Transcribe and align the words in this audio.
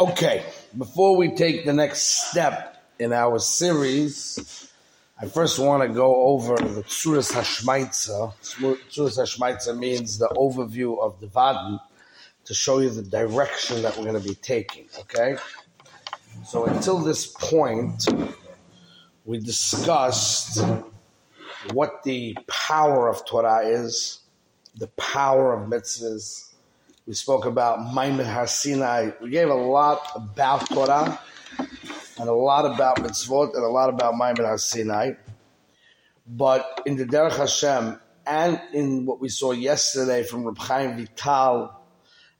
Okay, 0.00 0.44
before 0.76 1.16
we 1.16 1.36
take 1.36 1.64
the 1.64 1.72
next 1.72 2.28
step 2.28 2.84
in 2.98 3.12
our 3.12 3.38
series, 3.38 4.68
I 5.22 5.26
first 5.26 5.60
want 5.60 5.84
to 5.84 5.88
go 5.88 6.16
over 6.26 6.56
the 6.56 6.82
Tzuras 6.82 7.30
Hashmaitza. 7.32 8.32
Tzuras 8.42 9.16
Hashmaitza 9.16 9.78
means 9.78 10.18
the 10.18 10.26
overview 10.30 10.98
of 10.98 11.20
the 11.20 11.28
Vaden 11.28 11.78
to 12.46 12.54
show 12.54 12.80
you 12.80 12.90
the 12.90 13.02
direction 13.02 13.82
that 13.82 13.96
we're 13.96 14.02
going 14.02 14.20
to 14.20 14.28
be 14.28 14.34
taking, 14.34 14.86
okay? 14.98 15.36
So 16.44 16.64
until 16.64 16.98
this 16.98 17.28
point, 17.28 18.04
we 19.24 19.38
discussed 19.38 20.60
what 21.72 22.02
the 22.02 22.36
power 22.48 23.08
of 23.08 23.24
Torah 23.24 23.64
is, 23.64 24.18
the 24.74 24.88
power 24.88 25.54
of 25.54 25.70
mitzvahs. 25.70 26.53
We 27.06 27.12
spoke 27.12 27.44
about 27.44 27.92
Maimon 27.92 28.24
Har 28.24 28.48
We 29.20 29.28
gave 29.28 29.50
a 29.50 29.54
lot 29.54 30.10
about 30.14 30.66
Torah 30.70 31.20
and 32.18 32.28
a 32.28 32.32
lot 32.32 32.64
about 32.64 32.96
mitzvot 32.96 33.54
and 33.54 33.62
a 33.62 33.68
lot 33.68 33.90
about 33.90 34.14
Maimon 34.14 34.46
Har 34.46 35.18
But 36.26 36.80
in 36.86 36.96
the 36.96 37.04
Derech 37.04 37.36
Hashem 37.36 38.00
and 38.26 38.58
in 38.72 39.04
what 39.04 39.20
we 39.20 39.28
saw 39.28 39.52
yesterday 39.52 40.22
from 40.22 40.44
Reb 40.44 40.56
Chaim 40.56 40.96
Vital 40.96 41.78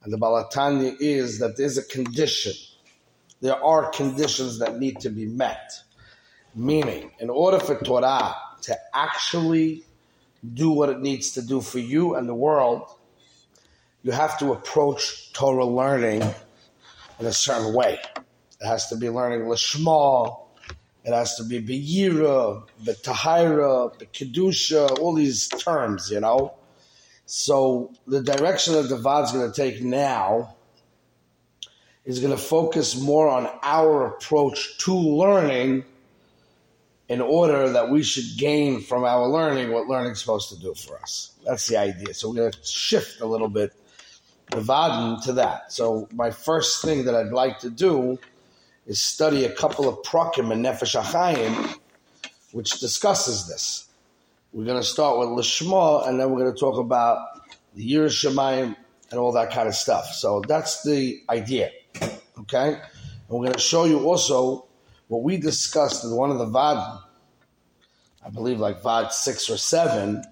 and 0.02 0.10
the 0.10 0.16
Baal 0.16 0.48
HaTanya 0.50 0.96
is 0.98 1.40
that 1.40 1.58
there's 1.58 1.76
a 1.76 1.84
condition. 1.84 2.54
There 3.42 3.62
are 3.62 3.90
conditions 3.90 4.60
that 4.60 4.78
need 4.78 4.98
to 5.00 5.10
be 5.10 5.26
met. 5.26 5.72
Meaning, 6.54 7.10
in 7.18 7.28
order 7.28 7.58
for 7.58 7.78
Torah 7.78 8.34
to 8.62 8.78
actually 8.94 9.84
do 10.54 10.70
what 10.70 10.88
it 10.88 11.00
needs 11.00 11.32
to 11.32 11.42
do 11.42 11.60
for 11.60 11.80
you 11.80 12.14
and 12.14 12.26
the 12.26 12.34
world, 12.34 12.88
you 14.04 14.12
have 14.12 14.38
to 14.38 14.52
approach 14.52 15.32
Torah 15.32 15.64
learning 15.64 16.22
in 17.18 17.26
a 17.26 17.32
certain 17.32 17.74
way. 17.74 17.98
It 18.60 18.66
has 18.66 18.88
to 18.90 18.96
be 18.96 19.08
learning 19.08 19.48
Lishma, 19.48 20.40
it 21.04 21.12
has 21.12 21.36
to 21.36 21.44
be 21.44 21.60
Beyira, 21.60 22.66
Betahira, 22.84 23.98
Bekedusha, 23.98 24.98
all 25.00 25.14
these 25.14 25.48
terms, 25.48 26.10
you 26.10 26.20
know. 26.20 26.54
So 27.26 27.92
the 28.06 28.22
direction 28.22 28.74
that 28.74 28.88
the 28.88 28.96
Vad's 28.96 29.32
going 29.32 29.50
to 29.50 29.56
take 29.56 29.82
now 29.82 30.54
is 32.04 32.20
going 32.20 32.36
to 32.36 32.42
focus 32.42 33.00
more 33.00 33.28
on 33.28 33.48
our 33.62 34.06
approach 34.06 34.76
to 34.78 34.94
learning 34.94 35.84
in 37.08 37.22
order 37.22 37.70
that 37.70 37.90
we 37.90 38.02
should 38.02 38.38
gain 38.38 38.82
from 38.82 39.04
our 39.04 39.26
learning 39.28 39.72
what 39.72 39.88
learning's 39.88 40.20
supposed 40.20 40.50
to 40.50 40.58
do 40.60 40.74
for 40.74 40.98
us. 40.98 41.32
That's 41.46 41.66
the 41.66 41.78
idea. 41.78 42.12
So 42.12 42.28
we're 42.28 42.36
going 42.36 42.52
to 42.52 42.66
shift 42.66 43.20
a 43.22 43.26
little 43.26 43.48
bit 43.48 43.72
the 44.54 44.60
Vaden 44.60 45.22
to 45.24 45.32
that. 45.34 45.72
So 45.72 46.08
my 46.12 46.30
first 46.30 46.82
thing 46.82 47.04
that 47.04 47.14
I'd 47.14 47.32
like 47.32 47.58
to 47.60 47.70
do 47.70 48.18
is 48.86 49.00
study 49.00 49.44
a 49.44 49.52
couple 49.52 49.88
of 49.88 49.96
prokim 50.02 50.52
in 50.52 50.62
Nefesh 50.62 51.00
HaChaim, 51.00 51.76
which 52.52 52.78
discusses 52.80 53.48
this. 53.48 53.88
We're 54.52 54.64
going 54.66 54.80
to 54.80 54.86
start 54.86 55.18
with 55.18 55.28
Lishma, 55.30 56.06
and 56.08 56.20
then 56.20 56.30
we're 56.30 56.42
going 56.42 56.54
to 56.54 56.60
talk 56.60 56.78
about 56.78 57.18
the 57.74 57.82
Yir 57.82 58.06
Shemayim 58.06 58.76
and 59.10 59.20
all 59.20 59.32
that 59.32 59.50
kind 59.50 59.68
of 59.68 59.74
stuff. 59.74 60.06
So 60.06 60.42
that's 60.46 60.82
the 60.82 61.22
idea. 61.28 61.70
Okay? 62.38 62.74
And 62.74 63.28
we're 63.28 63.46
going 63.46 63.52
to 63.52 63.58
show 63.58 63.84
you 63.84 64.06
also 64.06 64.66
what 65.08 65.22
we 65.22 65.36
discussed 65.36 66.04
in 66.04 66.10
one 66.10 66.30
of 66.30 66.38
the 66.38 66.46
Vad, 66.46 67.00
I 68.24 68.30
believe 68.30 68.60
like 68.60 68.82
Vad 68.82 69.12
6 69.12 69.50
or 69.50 69.56
7, 69.56 70.22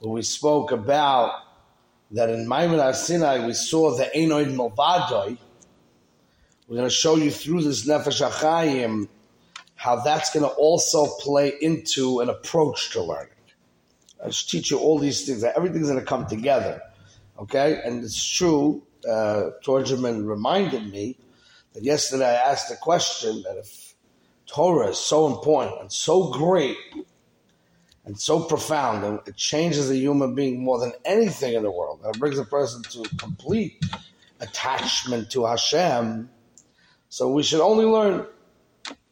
where 0.00 0.12
we 0.12 0.22
spoke 0.22 0.72
about 0.72 1.32
that 2.12 2.30
in 2.30 2.48
Maimon 2.48 2.94
Sinai 2.94 3.46
we 3.46 3.52
saw 3.52 3.96
the 3.96 4.04
Enoid 4.14 4.54
Milvadoi. 4.54 5.36
We're 6.66 6.76
going 6.76 6.88
to 6.88 6.94
show 6.94 7.16
you 7.16 7.30
through 7.30 7.62
this 7.62 7.86
Nefesh 7.86 8.26
HaChaim 8.26 9.08
how 9.74 9.96
that's 9.96 10.32
going 10.34 10.44
to 10.44 10.54
also 10.56 11.06
play 11.20 11.52
into 11.60 12.20
an 12.20 12.28
approach 12.28 12.90
to 12.90 13.02
learning. 13.02 13.30
I 14.22 14.26
just 14.26 14.50
teach 14.50 14.72
you 14.72 14.78
all 14.78 14.98
these 14.98 15.24
things. 15.24 15.44
Everything's 15.44 15.86
going 15.86 16.00
to 16.00 16.04
come 16.04 16.26
together. 16.26 16.82
Okay? 17.38 17.80
And 17.84 18.02
it's 18.02 18.20
true, 18.20 18.82
uh, 19.08 19.50
Torjaman 19.64 20.26
reminded 20.26 20.90
me 20.90 21.16
that 21.74 21.84
yesterday 21.84 22.28
I 22.28 22.50
asked 22.50 22.72
a 22.72 22.76
question 22.76 23.42
that 23.42 23.56
if 23.56 23.94
Torah 24.46 24.88
is 24.88 24.98
so 24.98 25.28
important 25.28 25.80
and 25.80 25.92
so 25.92 26.32
great 26.32 26.76
and 28.08 28.18
so 28.18 28.40
profound, 28.40 29.04
and 29.04 29.20
it 29.26 29.36
changes 29.36 29.90
a 29.90 29.96
human 29.96 30.34
being 30.34 30.64
more 30.64 30.80
than 30.80 30.92
anything 31.04 31.52
in 31.52 31.62
the 31.62 31.70
world. 31.70 32.00
It 32.06 32.18
brings 32.18 32.38
a 32.38 32.44
person 32.44 32.82
to 32.84 33.02
complete 33.18 33.84
attachment 34.40 35.30
to 35.32 35.44
Hashem. 35.44 36.30
So 37.10 37.30
we 37.30 37.42
should 37.42 37.60
only 37.60 37.84
learn. 37.84 38.24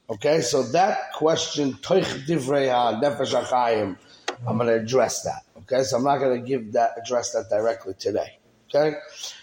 Okay, 0.08 0.40
so 0.40 0.62
that 0.62 1.12
question, 1.12 1.74
Toich 1.74 2.26
Divrei 2.26 2.70
Nefesh 3.02 3.38
HaChaim, 3.38 3.98
I'm 4.46 4.56
going 4.56 4.68
to 4.68 4.76
address 4.76 5.24
that. 5.24 5.42
Okay, 5.58 5.82
so 5.82 5.98
I'm 5.98 6.04
not 6.04 6.18
going 6.18 6.40
to 6.40 6.48
give 6.48 6.72
that 6.72 6.92
address 6.96 7.32
that 7.32 7.50
directly 7.50 7.92
today. 7.98 8.38
Okay, 8.70 8.96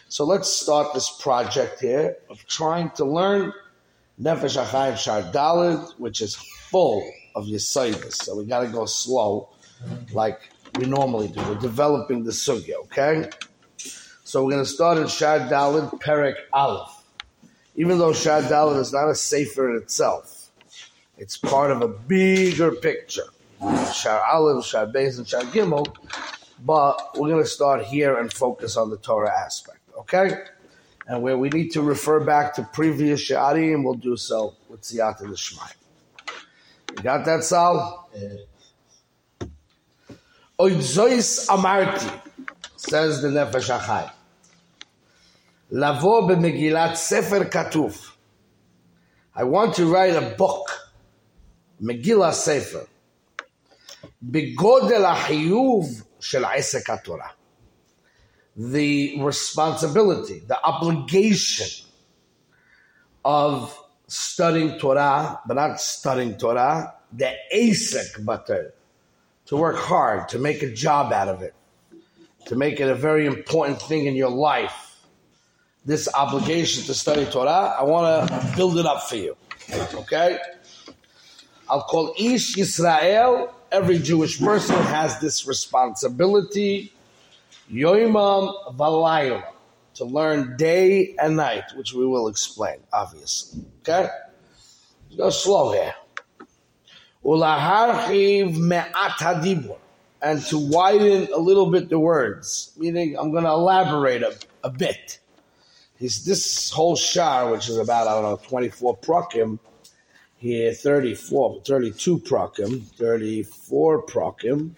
so 0.10 0.26
let's 0.26 0.50
start 0.50 0.96
this 0.96 1.12
project 1.22 1.80
here 1.80 2.18
of 2.28 2.44
trying 2.48 2.90
to 2.92 3.06
learn 3.06 3.54
Nefesh 4.20 4.60
HaChaim 4.60 4.98
Shar 4.98 5.22
Dalid, 5.32 6.00
which 6.00 6.22
is 6.22 6.34
full 6.34 7.08
of 7.36 7.46
Yesaitis. 7.46 8.16
So 8.16 8.36
we 8.36 8.46
got 8.46 8.62
to 8.62 8.68
go 8.68 8.86
slow, 8.86 9.50
like 10.12 10.40
we 10.78 10.86
normally 10.86 11.28
do. 11.28 11.42
We're 11.42 11.56
developing 11.56 12.24
the 12.24 12.32
sugya, 12.32 12.76
okay? 12.84 13.30
So 14.24 14.44
we're 14.44 14.52
going 14.52 14.64
to 14.64 14.70
start 14.70 14.98
in 14.98 15.08
Shar 15.08 15.40
Dalid, 15.40 16.02
Perek 16.02 16.36
Aleph. 16.54 17.04
Even 17.76 17.98
though 17.98 18.12
Dalid 18.12 18.80
is 18.80 18.94
not 18.94 19.10
a 19.10 19.16
sefer 19.16 19.70
in 19.70 19.82
itself, 19.82 20.52
it's 21.18 21.38
part 21.38 21.72
of 21.72 21.82
a 21.82 21.88
bigger 21.88 22.72
picture. 22.72 23.26
Shar 23.94 24.24
Aleph, 24.24 24.66
Shar 24.66 24.88
Beis, 24.88 25.18
and 25.18 25.28
Shar 25.28 25.42
Gimel. 25.42 25.96
But 26.66 27.20
we're 27.20 27.30
going 27.30 27.44
to 27.44 27.50
start 27.50 27.84
here 27.84 28.18
and 28.18 28.32
focus 28.32 28.78
on 28.78 28.90
the 28.90 28.98
Torah 28.98 29.32
aspect, 29.32 29.80
okay? 29.98 30.46
And 31.08 31.22
where 31.22 31.38
we 31.38 31.50
need 31.50 31.70
to 31.72 31.82
refer 31.82 32.22
back 32.22 32.54
to 32.56 32.64
previous 32.64 33.30
Sha'arim, 33.30 33.84
we'll 33.84 33.96
do 33.96 34.16
so 34.16 34.56
with 34.70 34.82
Siyat 34.82 35.20
and 35.20 35.32
the 35.32 35.36
Shmai. 35.36 35.74
You 36.98 37.04
got 37.04 37.26
that, 37.26 37.44
Sal? 37.44 38.10
Oizois 40.60 41.48
Amarti, 41.48 42.22
says 42.76 43.22
the 43.22 43.30
Nefesh 43.30 43.70
HaChaim. 43.78 44.12
Lavo 45.72 46.28
b'Megilat 46.28 46.96
Sefer 46.96 47.46
Katuf. 47.46 48.12
I 49.36 49.44
want 49.44 49.74
to 49.76 49.92
write 49.92 50.16
a 50.16 50.36
book, 50.38 50.70
Megillah 51.82 52.34
Sefer, 52.34 52.86
בגודל 54.24 55.06
החיוב 55.06 56.04
shel 56.20 56.46
עסק 56.46 56.90
התורה. 56.90 57.28
The 58.56 59.20
responsibility, 59.20 60.44
the 60.48 60.64
obligation 60.64 61.88
of 63.26 63.83
studying 64.14 64.78
Torah, 64.78 65.40
but 65.46 65.56
not 65.56 65.82
studying 65.82 66.38
Torah, 66.38 66.94
the 67.12 67.34
asik 67.54 68.24
bater, 68.24 68.74
to 69.48 69.58
work 69.58 69.76
hard, 69.76 70.30
to 70.30 70.38
make 70.38 70.62
a 70.62 70.72
job 70.72 71.12
out 71.12 71.28
of 71.28 71.42
it, 71.42 71.56
to 72.46 72.56
make 72.56 72.80
it 72.80 72.88
a 72.88 72.96
very 72.96 73.26
important 73.26 73.82
thing 73.82 74.06
in 74.06 74.16
your 74.16 74.30
life. 74.30 75.02
This 75.86 76.08
obligation 76.14 76.84
to 76.84 76.94
study 76.94 77.26
Torah, 77.26 77.76
I 77.80 77.84
want 77.84 78.30
to 78.30 78.56
build 78.56 78.78
it 78.78 78.86
up 78.86 79.04
for 79.04 79.16
you. 79.16 79.36
Okay? 79.96 80.38
I'll 81.68 81.82
call 81.82 82.14
Ish 82.18 82.56
Yisrael. 82.56 83.52
Every 83.72 83.98
Jewish 83.98 84.40
person 84.40 84.76
has 84.76 85.20
this 85.20 85.48
responsibility 85.48 86.94
Yoimam 87.72 88.76
Valayla, 88.76 89.44
to 89.96 90.06
learn 90.06 90.58
day 90.58 91.16
and 91.22 91.36
night, 91.36 91.64
which 91.76 91.94
we 91.94 92.06
will 92.06 92.28
explain, 92.28 92.78
obviously. 92.92 93.64
Okay? 93.82 94.10
Let's 95.10 95.18
go 95.18 95.30
slow 95.30 95.72
here. 95.74 95.94
Ulaharchiv 97.24 98.58
me'at 98.58 99.12
hadibur, 99.20 99.78
and 100.22 100.42
to 100.46 100.58
widen 100.58 101.30
a 101.34 101.38
little 101.38 101.72
bit 101.72 101.90
the 101.90 102.00
words, 102.00 102.74
meaning 102.78 103.18
I'm 103.18 103.32
going 103.32 103.46
to 103.46 103.50
elaborate 103.50 104.24
a, 104.24 104.36
a 104.64 104.70
bit. 104.70 105.20
He's, 105.98 106.26
this 106.26 106.70
whole 106.72 106.96
shar, 106.96 107.50
which 107.52 107.70
is 107.70 107.78
about, 107.78 108.08
I 108.08 108.14
don't 108.14 108.24
know, 108.24 108.48
24 108.48 108.98
prokim, 108.98 109.60
here 110.36 110.74
34, 110.74 111.62
32 111.66 112.20
prokim, 112.20 112.84
34 112.84 114.06
prokim, 114.06 114.72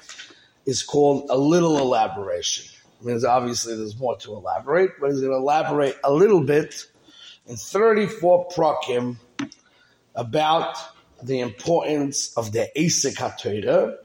is 0.68 0.84
called 0.84 1.28
a 1.30 1.38
little 1.38 1.80
elaboration 1.80 2.75
means 3.05 3.25
obviously 3.25 3.77
there's 3.77 3.99
more 3.99 4.17
to 4.19 4.33
elaborate, 4.35 4.91
but 5.01 5.11
he's 5.11 5.21
going 5.21 5.33
to 5.33 5.37
elaborate 5.37 5.97
a 6.05 6.13
little 6.13 6.43
bit 6.43 6.87
in 7.47 7.57
34 7.57 8.49
prakim 8.49 9.17
about 10.15 10.77
the 11.23 11.41
importance 11.41 12.37
of 12.37 12.53
the 12.53 12.69
Asik 12.77 13.17
HaTorah. 13.17 13.97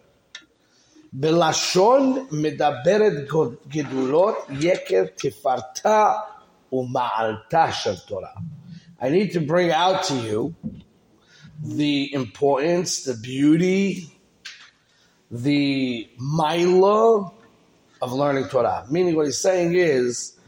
בלשון 1.18 2.28
מדברת 2.32 3.28
גדולות 3.68 4.36
יקר 4.60 5.04
תפארתה 5.16 6.14
ומעלתה 6.72 7.72
של 7.72 7.96
תורה. 8.08 8.30
I 9.00 9.10
need 9.10 9.32
to 9.32 9.40
bring 9.40 9.72
out 9.72 10.04
to 10.04 10.16
you 10.16 10.56
the 11.64 12.14
importance, 12.14 13.04
the 13.04 13.14
beauty, 13.14 14.12
the 15.32 16.10
mila 16.20 17.32
of 18.03 18.13
learning 18.13 18.49
Torah. 18.49 18.87
Meaning, 18.91 19.17
what 19.17 19.27
he's 19.27 19.39
saying 19.39 19.75
is, 19.75 20.39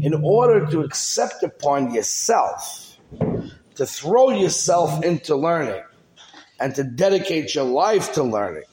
in 0.00 0.14
order 0.24 0.66
to 0.66 0.80
accept 0.80 1.42
upon 1.42 1.94
yourself, 1.94 2.98
to 3.74 3.86
throw 3.86 4.30
yourself 4.30 5.04
into 5.04 5.36
learning, 5.36 5.82
and 6.58 6.74
to 6.74 6.84
dedicate 6.84 7.54
your 7.54 7.64
life 7.64 8.12
to 8.14 8.22
learning, 8.22 8.64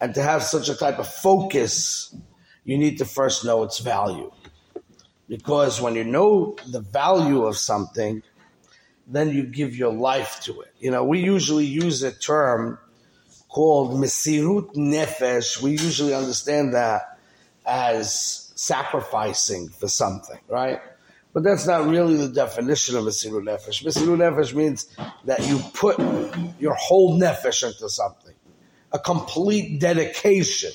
and 0.00 0.14
to 0.14 0.22
have 0.22 0.42
such 0.42 0.68
a 0.68 0.74
type 0.74 0.98
of 0.98 1.08
focus, 1.08 2.14
you 2.64 2.78
need 2.78 2.98
to 2.98 3.04
first 3.04 3.44
know 3.44 3.62
its 3.62 3.78
value. 3.78 4.30
Because 5.28 5.80
when 5.80 5.94
you 5.94 6.04
know 6.04 6.56
the 6.66 6.80
value 6.80 7.44
of 7.44 7.56
something, 7.56 8.22
then 9.06 9.30
you 9.30 9.44
give 9.44 9.76
your 9.76 9.92
life 9.92 10.40
to 10.42 10.60
it. 10.60 10.72
You 10.78 10.90
know, 10.90 11.04
we 11.04 11.20
usually 11.20 11.66
use 11.66 12.02
a 12.02 12.12
term 12.12 12.78
called 13.48 13.92
Mesirut 13.92 14.74
Nefesh. 14.74 15.60
We 15.60 15.72
usually 15.72 16.14
understand 16.14 16.74
that 16.74 17.09
as 17.70 18.52
sacrificing 18.56 19.68
for 19.68 19.86
something, 19.86 20.38
right? 20.48 20.80
But 21.32 21.44
that's 21.44 21.66
not 21.68 21.86
really 21.86 22.16
the 22.16 22.28
definition 22.28 22.96
of 22.96 23.06
a 23.06 23.10
Mesirut 23.10 23.44
Nefesh. 23.44 23.84
Mesirut 23.84 24.18
Nefesh 24.18 24.52
means 24.52 24.86
that 25.24 25.46
you 25.46 25.60
put 25.72 25.96
your 26.58 26.74
whole 26.74 27.18
Nefesh 27.18 27.64
into 27.64 27.88
something, 27.88 28.34
a 28.92 28.98
complete 28.98 29.80
dedication. 29.80 30.72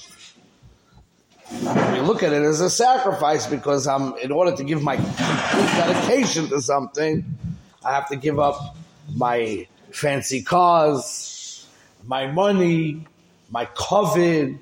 We 1.51 2.00
look 2.00 2.24
at 2.24 2.31
it 2.31 2.42
as 2.42 2.62
a 2.62 2.69
sacrifice 2.69 3.45
because 3.45 3.86
I'm, 3.88 4.18
in 4.19 4.31
order 4.31 4.56
to 4.56 4.63
give 4.63 4.81
my 4.81 4.95
dedication 4.95 6.47
to 6.50 6.62
something, 6.62 7.25
I 7.83 7.94
have 7.94 8.07
to 8.09 8.15
give 8.15 8.39
up 8.39 8.77
my 9.13 9.68
fancy 9.92 10.42
cars, 10.42 11.68
my 12.06 12.31
money, 12.31 13.06
my 13.51 13.65
covet, 13.65 14.56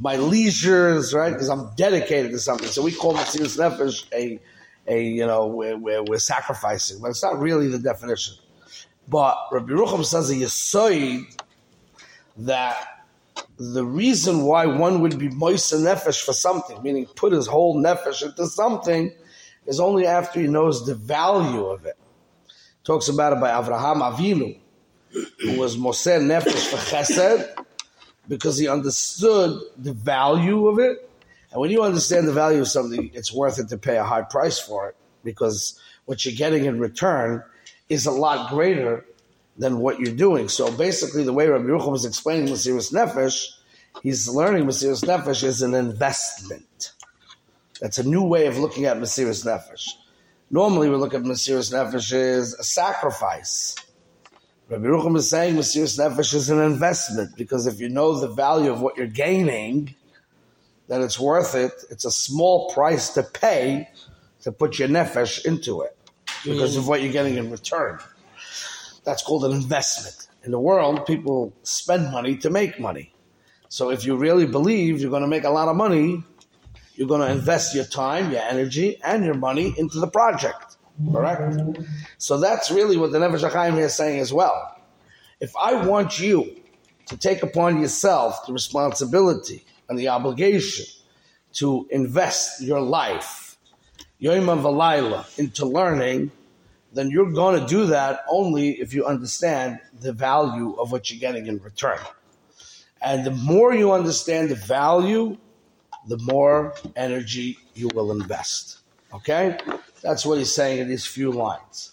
my 0.00 0.16
leisures, 0.16 1.14
right? 1.14 1.32
Because 1.32 1.48
I'm 1.48 1.70
dedicated 1.76 2.30
to 2.32 2.38
something. 2.38 2.68
So 2.68 2.82
we 2.82 2.92
call 2.92 3.14
Mesiris 3.14 3.58
Nefesh 3.58 4.04
a, 4.12 4.40
a 4.86 5.02
you 5.02 5.26
know, 5.26 5.46
we're, 5.46 5.76
we're, 5.76 6.02
we're, 6.02 6.18
sacrificing, 6.18 7.00
but 7.00 7.10
it's 7.10 7.22
not 7.22 7.38
really 7.38 7.68
the 7.68 7.78
definition. 7.78 8.36
But 9.08 9.36
Rabbi 9.50 9.72
Rucham 9.72 10.04
says 10.04 10.30
a 10.30 10.34
Yesoid 10.34 11.24
that 12.38 13.04
the 13.56 13.84
reason 13.84 14.42
why 14.42 14.66
one 14.66 15.00
would 15.00 15.18
be 15.18 15.28
moisa 15.28 15.78
nefesh 15.78 16.22
for 16.22 16.32
something, 16.32 16.82
meaning 16.82 17.06
put 17.16 17.32
his 17.32 17.46
whole 17.46 17.82
nefesh 17.82 18.22
into 18.22 18.46
something, 18.46 19.12
is 19.66 19.80
only 19.80 20.06
after 20.06 20.40
he 20.40 20.46
knows 20.46 20.86
the 20.86 20.94
value 20.94 21.66
of 21.66 21.84
it 21.84 21.96
talks 22.88 23.08
about 23.08 23.34
it 23.34 23.40
by 23.40 23.50
Avraham 23.50 24.00
Avinu, 24.00 24.58
who 25.12 25.60
was 25.60 25.76
Moser 25.76 26.20
Nefesh 26.20 26.68
for 26.68 26.78
Chesed, 26.78 27.46
because 28.28 28.58
he 28.58 28.68
understood 28.68 29.60
the 29.76 29.92
value 29.92 30.68
of 30.68 30.78
it. 30.78 31.10
And 31.50 31.60
when 31.60 31.70
you 31.70 31.82
understand 31.82 32.28
the 32.28 32.32
value 32.32 32.60
of 32.60 32.68
something, 32.68 33.10
it's 33.14 33.32
worth 33.32 33.58
it 33.58 33.68
to 33.70 33.78
pay 33.78 33.96
a 33.96 34.04
high 34.04 34.22
price 34.22 34.58
for 34.58 34.90
it, 34.90 34.96
because 35.24 35.80
what 36.04 36.24
you're 36.24 36.34
getting 36.34 36.66
in 36.66 36.78
return 36.78 37.42
is 37.88 38.04
a 38.06 38.10
lot 38.10 38.50
greater 38.50 39.04
than 39.56 39.78
what 39.78 39.98
you're 39.98 40.14
doing. 40.14 40.48
So 40.48 40.70
basically, 40.70 41.24
the 41.24 41.32
way 41.32 41.48
Rabbi 41.48 41.64
Yerucham 41.64 41.90
was 41.90 42.04
explaining 42.04 42.52
Mesiris 42.52 42.92
Nefesh, 42.92 43.46
he's 44.02 44.28
learning 44.28 44.66
Mesiris 44.66 45.04
Nefesh 45.04 45.42
is 45.42 45.62
an 45.62 45.74
investment. 45.74 46.92
That's 47.80 47.98
a 47.98 48.06
new 48.06 48.24
way 48.24 48.46
of 48.46 48.58
looking 48.58 48.84
at 48.84 48.98
Mesiris 48.98 49.44
Nefesh. 49.44 49.88
Normally, 50.50 50.88
we 50.88 50.96
look 50.96 51.14
at 51.14 51.22
Mesiris 51.22 51.72
Nefesh 51.72 52.12
as 52.12 52.54
a 52.54 52.64
sacrifice. 52.64 53.74
Rabbi 54.68 54.84
Rucham 54.84 55.16
is 55.16 55.30
saying 55.30 55.54
Mesiris 55.54 55.98
Nefesh 55.98 56.34
is 56.34 56.50
an 56.50 56.60
investment 56.60 57.34
because 57.38 57.66
if 57.66 57.80
you 57.80 57.88
know 57.88 58.20
the 58.20 58.28
value 58.28 58.70
of 58.70 58.82
what 58.82 58.98
you're 58.98 59.06
gaining, 59.06 59.94
then 60.88 61.00
it's 61.00 61.18
worth 61.18 61.54
it. 61.54 61.72
It's 61.88 62.04
a 62.04 62.10
small 62.10 62.70
price 62.72 63.08
to 63.14 63.22
pay 63.22 63.88
to 64.42 64.52
put 64.52 64.78
your 64.78 64.88
Nefesh 64.88 65.46
into 65.46 65.80
it 65.80 65.96
because 66.44 66.74
mm. 66.74 66.78
of 66.80 66.88
what 66.88 67.00
you're 67.00 67.12
getting 67.12 67.38
in 67.38 67.50
return. 67.50 67.98
That's 69.04 69.22
called 69.22 69.46
an 69.46 69.52
investment. 69.52 70.28
In 70.44 70.50
the 70.50 70.60
world, 70.60 71.06
people 71.06 71.54
spend 71.62 72.12
money 72.12 72.36
to 72.36 72.50
make 72.50 72.78
money. 72.78 73.14
So 73.70 73.88
if 73.88 74.04
you 74.04 74.16
really 74.16 74.46
believe 74.46 75.00
you're 75.00 75.10
going 75.10 75.22
to 75.22 75.28
make 75.28 75.44
a 75.44 75.50
lot 75.50 75.68
of 75.68 75.76
money, 75.76 76.22
you're 76.94 77.08
going 77.08 77.22
to 77.22 77.30
invest 77.30 77.74
your 77.74 77.84
time, 77.84 78.32
your 78.32 78.42
energy, 78.42 79.00
and 79.02 79.24
your 79.24 79.34
money 79.34 79.74
into 79.78 79.98
the 79.98 80.08
project. 80.08 80.67
Correct? 81.12 81.78
So 82.18 82.38
that's 82.38 82.70
really 82.70 82.96
what 82.96 83.12
the 83.12 83.18
Nefesh 83.18 83.48
HaChaim 83.48 83.78
is 83.78 83.94
saying 83.94 84.20
as 84.20 84.32
well. 84.32 84.76
If 85.40 85.54
I 85.56 85.86
want 85.86 86.18
you 86.18 86.56
to 87.06 87.16
take 87.16 87.42
upon 87.42 87.80
yourself 87.80 88.46
the 88.46 88.52
responsibility 88.52 89.64
and 89.88 89.98
the 89.98 90.08
obligation 90.08 90.86
to 91.54 91.86
invest 91.90 92.60
your 92.60 92.80
life, 92.80 93.56
Yom 94.18 94.46
Valayla, 94.46 95.38
into 95.38 95.64
learning, 95.64 96.32
then 96.92 97.10
you're 97.10 97.30
going 97.32 97.60
to 97.60 97.66
do 97.66 97.86
that 97.86 98.20
only 98.28 98.70
if 98.80 98.92
you 98.92 99.06
understand 99.06 99.78
the 100.00 100.12
value 100.12 100.74
of 100.74 100.90
what 100.90 101.10
you're 101.10 101.20
getting 101.20 101.46
in 101.46 101.58
return. 101.58 101.98
And 103.00 103.24
the 103.24 103.30
more 103.30 103.72
you 103.72 103.92
understand 103.92 104.48
the 104.48 104.56
value 104.56 105.38
the 106.08 106.18
more 106.18 106.74
energy 106.96 107.58
you 107.74 107.88
will 107.94 108.10
invest. 108.10 108.78
Okay? 109.12 109.58
That's 110.02 110.24
what 110.24 110.38
he's 110.38 110.54
saying 110.54 110.78
in 110.78 110.88
these 110.88 111.06
few 111.06 111.32
lines. 111.32 111.92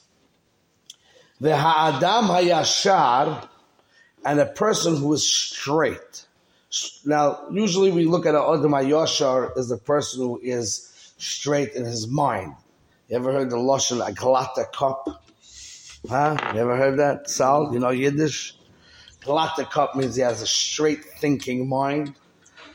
The 1.42 1.56
ha'adam 1.56 2.30
hayashar, 2.30 3.48
and 4.24 4.40
a 4.40 4.46
person 4.46 4.96
who 4.96 5.14
is 5.14 5.30
straight. 5.30 6.26
Now, 7.06 7.46
usually 7.52 7.92
we 7.92 8.06
look 8.06 8.26
at 8.26 8.36
adam 8.36 8.72
hayashar 8.72 9.58
as 9.58 9.72
a 9.72 9.78
person 9.78 10.22
who 10.22 10.40
is 10.42 10.92
straight 11.18 11.74
in 11.74 11.86
his 11.86 12.08
mind. 12.08 12.54
You 13.08 13.18
ever 13.18 13.32
heard 13.32 13.50
the 13.50 13.58
lashon 13.58 14.06
aglata 14.06 14.72
cup? 14.72 15.24
Huh? 16.10 16.38
You 16.54 16.60
ever 16.60 16.76
heard 16.76 17.00
that? 17.00 17.30
Sal, 17.30 17.72
you 17.74 17.80
know 17.80 17.90
Yiddish? 17.90 18.56
Glata 19.22 19.70
cup 19.70 19.96
means 19.96 20.16
he 20.16 20.22
has 20.22 20.42
a 20.42 20.48
straight 20.48 21.04
thinking 21.04 21.68
mind. 21.68 22.16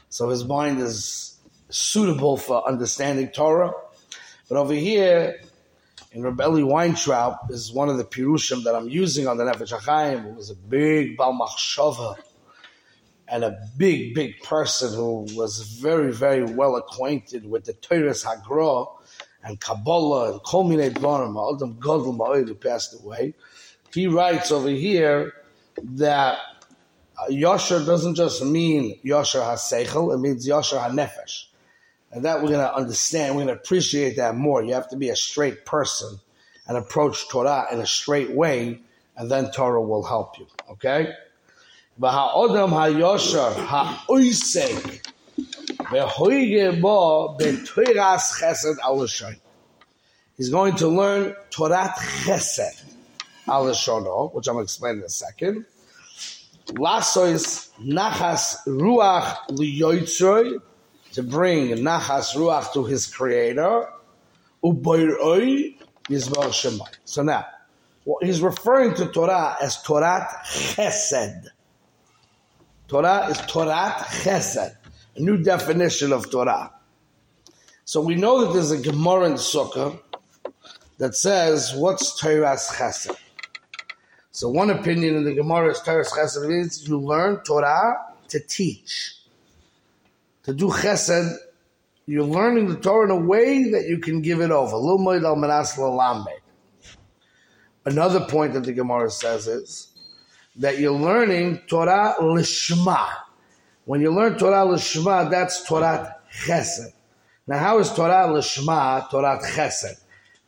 So 0.09 0.29
his 0.29 0.45
mind 0.45 0.81
is 0.81 1.37
suitable 1.69 2.37
for 2.37 2.67
understanding 2.67 3.29
Torah. 3.29 3.73
But 4.51 4.59
over 4.59 4.75
here, 4.75 5.41
in 6.11 6.23
Rebelli 6.23 6.65
Weintraub 6.65 7.37
is 7.51 7.73
one 7.73 7.89
of 7.89 7.99
the 7.99 8.05
pirushim 8.05 8.65
that 8.65 8.75
I'm 8.75 8.89
using 8.89 9.29
on 9.29 9.37
the 9.37 9.45
Nefesh 9.45 9.73
HaChaim, 9.73 10.25
who 10.25 10.31
was 10.31 10.51
a 10.51 10.57
big 10.57 11.17
Bal 11.17 11.39
Machshava 11.39 12.17
and 13.29 13.45
a 13.45 13.57
big, 13.77 14.13
big 14.13 14.43
person 14.43 14.93
who 14.93 15.25
was 15.37 15.61
very, 15.81 16.13
very 16.13 16.43
well 16.43 16.75
acquainted 16.75 17.49
with 17.49 17.65
the 17.65 17.75
Torah's 17.75 18.25
Hagra 18.25 18.89
and 19.45 19.61
Kabbalah 19.61 20.33
and 20.33 20.43
Kol 20.43 20.69
Minei 20.69 20.91
Dvarim, 20.91 21.55
Adam 21.55 21.75
Gadol 21.75 22.19
Ma'od, 22.19 22.49
who 22.49 22.57
passed 22.57 23.01
away. 23.01 23.35
He 23.95 24.09
writes 24.09 24.51
over 24.51 24.69
here 24.69 25.33
that 25.95 26.39
Yosher 27.29 27.87
doesn't 27.87 28.17
just 28.17 28.45
mean 28.45 28.99
Yosher 29.05 29.43
HaSeichel, 29.43 30.13
it 30.13 30.19
means 30.19 30.45
Yosher 30.45 30.81
HaNefesh. 30.81 31.50
And 32.13 32.25
that 32.25 32.43
we're 32.43 32.49
going 32.49 32.61
to 32.61 32.75
understand, 32.75 33.37
we're 33.37 33.45
going 33.45 33.55
to 33.55 33.61
appreciate 33.61 34.17
that 34.17 34.35
more. 34.35 34.63
You 34.65 34.75
have 34.75 34.89
to 34.91 34.97
be 34.97 35.11
a 35.11 35.17
straight 35.17 35.65
person 35.65 36.19
and 36.67 36.77
approach 36.77 37.29
Torah 37.29 37.67
in 37.73 37.81
a 37.81 37.87
straight 37.87 38.33
way, 38.33 38.81
and 39.17 39.31
then 39.31 39.51
Torah 39.53 39.81
will 39.81 40.03
help 40.03 40.39
you. 40.39 40.47
Okay? 40.71 41.13
He's 50.37 50.49
going 50.49 50.77
to 50.77 50.89
learn 50.89 51.37
Torah 51.51 51.93
chesed 51.99 52.85
which 53.47 54.49
I'm 54.49 54.55
going 54.55 54.59
to 54.59 54.63
explain 54.63 54.97
in 54.99 55.03
a 55.03 55.09
second. 55.09 55.67
Lasois 56.69 57.71
nachas 57.81 58.57
ruach 58.67 59.37
to 61.13 61.23
bring 61.23 61.69
nachas 61.77 62.35
ruach 62.37 62.73
to 62.73 62.85
his 62.85 63.07
creator. 63.07 63.89
So 67.05 67.23
now, 67.23 67.47
he's 68.21 68.41
referring 68.43 68.95
to 68.95 69.07
Torah 69.07 69.57
as 69.61 69.83
Torah 69.83 70.29
chesed. 70.45 71.47
Torah 72.89 73.29
is 73.29 73.39
Torah 73.43 73.95
chesed, 74.23 74.77
a 75.17 75.21
new 75.21 75.37
definition 75.43 76.13
of 76.13 76.31
Torah. 76.31 76.73
So 77.85 78.01
we 78.01 78.15
know 78.17 78.45
that 78.45 78.53
there's 78.53 78.71
a 78.71 78.79
Gemara 78.79 79.27
in 79.27 79.35
Sukkah 79.35 79.99
that 80.99 81.15
says, 81.15 81.75
what's 81.75 82.21
Torah's 82.21 82.69
chesed? 82.69 83.17
So 84.33 84.49
one 84.49 84.71
opinion 84.71 85.17
in 85.17 85.25
the 85.25 85.35
Gemara 85.35 85.71
is 85.73 85.81
Torah's 85.81 86.11
chesed 86.11 86.47
means 86.49 86.87
you 86.87 86.99
learn 86.99 87.41
Torah 87.45 87.97
to 88.29 88.41
teach 88.41 89.20
to 90.45 90.55
do 90.55 90.69
chesed, 90.69 91.37
you're 92.07 92.25
learning 92.25 92.69
the 92.69 92.77
Torah 92.77 93.05
in 93.05 93.11
a 93.11 93.27
way 93.27 93.71
that 93.71 93.87
you 93.89 93.99
can 93.99 94.21
give 94.21 94.41
it 94.41 94.51
over. 94.51 94.77
Another 97.85 98.21
point 98.27 98.53
that 98.55 98.65
the 98.65 98.73
Gemara 98.73 99.11
says 99.11 99.47
is 99.47 99.93
that 100.57 100.79
you're 100.79 100.93
learning 100.93 101.61
Torah 101.69 102.15
Lishma. 102.21 103.09
When 103.85 104.01
you 104.01 104.13
learn 104.13 104.39
Torah 104.39 104.67
Lishma, 104.67 105.31
that's 105.31 105.65
Torah 105.65 106.17
Chesed. 106.33 106.93
Now, 107.47 107.59
how 107.59 107.79
is 107.79 107.93
Torah 107.93 108.29
Lishma 108.29 109.09
Torah 109.11 109.39
Chesed? 109.43 110.01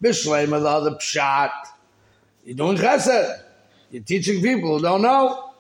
Bishleim 0.02 0.50
the 0.50 0.68
other 0.68 0.92
Pshat. 0.92 1.50
You're 2.44 2.56
doing 2.56 2.76
Chesed. 2.76 3.40
You're 3.90 4.02
teaching 4.02 4.42
people 4.42 4.78
who 4.78 4.82
don't 4.82 5.02
know. 5.02 5.51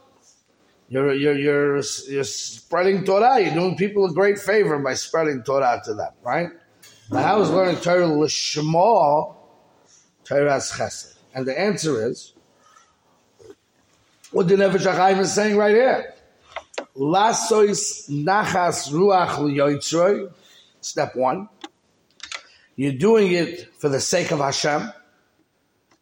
You're, 0.92 1.14
you're, 1.14 1.38
you're, 1.38 1.82
you're 2.10 2.24
spreading 2.24 3.02
Torah. 3.02 3.40
You're 3.40 3.54
doing 3.54 3.76
people 3.76 4.04
a 4.04 4.12
great 4.12 4.38
favor 4.38 4.78
by 4.78 4.92
spreading 4.92 5.42
Torah 5.42 5.80
to 5.86 5.94
them, 5.94 6.12
right? 6.22 6.50
Now, 7.10 7.22
how 7.22 7.40
is 7.40 7.48
learning 7.48 7.76
Torah 7.76 8.06
Lishma 8.06 9.34
Torah 10.22 10.56
Chesed? 10.58 11.14
And 11.34 11.46
the 11.46 11.58
answer 11.58 12.06
is 12.06 12.34
what 14.32 14.48
the 14.48 14.56
Nefesh 14.56 14.84
HaChaim 14.84 15.18
is 15.20 15.32
saying 15.32 15.56
right 15.56 15.74
here. 15.74 16.12
Lasois 16.94 18.10
nachas 18.10 18.92
ruach 18.92 19.38
liyotzroi. 19.38 20.30
Step 20.82 21.16
one. 21.16 21.48
You're 22.76 22.92
doing 22.92 23.32
it 23.32 23.72
for 23.78 23.88
the 23.88 24.00
sake 24.00 24.30
of 24.30 24.40
Hashem, 24.40 24.92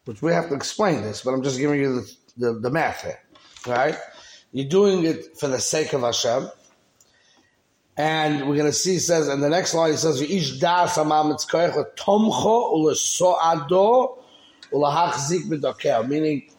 which 0.03 0.21
we 0.21 0.33
have 0.33 0.49
to 0.49 0.53
explain 0.53 1.01
this, 1.01 1.21
but 1.21 1.31
I'm 1.31 1.43
just 1.43 1.59
giving 1.59 1.79
you 1.79 2.01
the, 2.01 2.15
the, 2.35 2.59
the 2.59 2.69
math 2.69 3.03
here. 3.03 3.21
Right? 3.65 3.95
You're 4.51 4.67
doing 4.67 5.05
it 5.05 5.37
for 5.37 5.47
the 5.47 5.59
sake 5.59 5.93
of 5.93 6.01
Hashem. 6.01 6.49
And 7.97 8.47
we're 8.47 8.55
going 8.55 8.69
to 8.69 8.73
see, 8.73 8.93
he 8.93 8.99
says, 8.99 9.27
in 9.27 9.41
the 9.41 9.49
next 9.49 9.73
line, 9.73 9.91
he 9.91 9.97
says, 9.97 10.21
das 10.59 10.97
amam 10.97 11.35
tomcho 11.97 14.17
meaning 16.07 16.49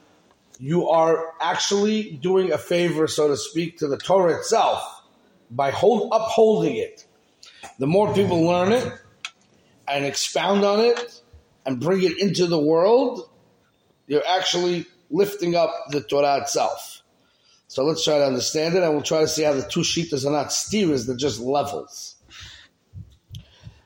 you 0.59 0.89
are 0.89 1.33
actually 1.41 2.13
doing 2.13 2.53
a 2.53 2.59
favor, 2.59 3.09
so 3.09 3.29
to 3.29 3.37
speak, 3.37 3.79
to 3.79 3.89
the 3.89 3.97
Torah 3.97 4.39
itself 4.39 5.03
by 5.51 5.71
hold, 5.71 6.11
upholding 6.13 6.77
it. 6.77 7.07
The 7.79 7.87
more 7.87 8.15
people 8.15 8.43
learn 8.43 8.73
it 8.73 8.93
and 9.89 10.05
expound 10.05 10.65
on 10.65 10.81
it 10.81 11.23
and 11.67 11.81
bring 11.81 12.03
it 12.03 12.19
into 12.19 12.47
the 12.47 12.59
world, 12.59 13.29
you're 14.07 14.27
actually 14.27 14.87
lifting 15.11 15.57
up 15.57 15.73
the 15.91 16.01
Torah 16.01 16.43
itself. 16.43 17.02
So 17.73 17.85
let's 17.85 18.05
try 18.05 18.19
to 18.19 18.27
understand 18.27 18.75
it, 18.75 18.83
and 18.83 18.93
we'll 18.93 19.01
try 19.01 19.23
to 19.23 19.27
see 19.27 19.45
how 19.45 19.55
the 19.55 19.63
two 19.63 19.81
shitas 19.81 20.27
are 20.27 20.31
not 20.31 20.53
steers; 20.53 21.07
they're 21.07 21.17
just 21.17 21.41
levels. 21.41 22.17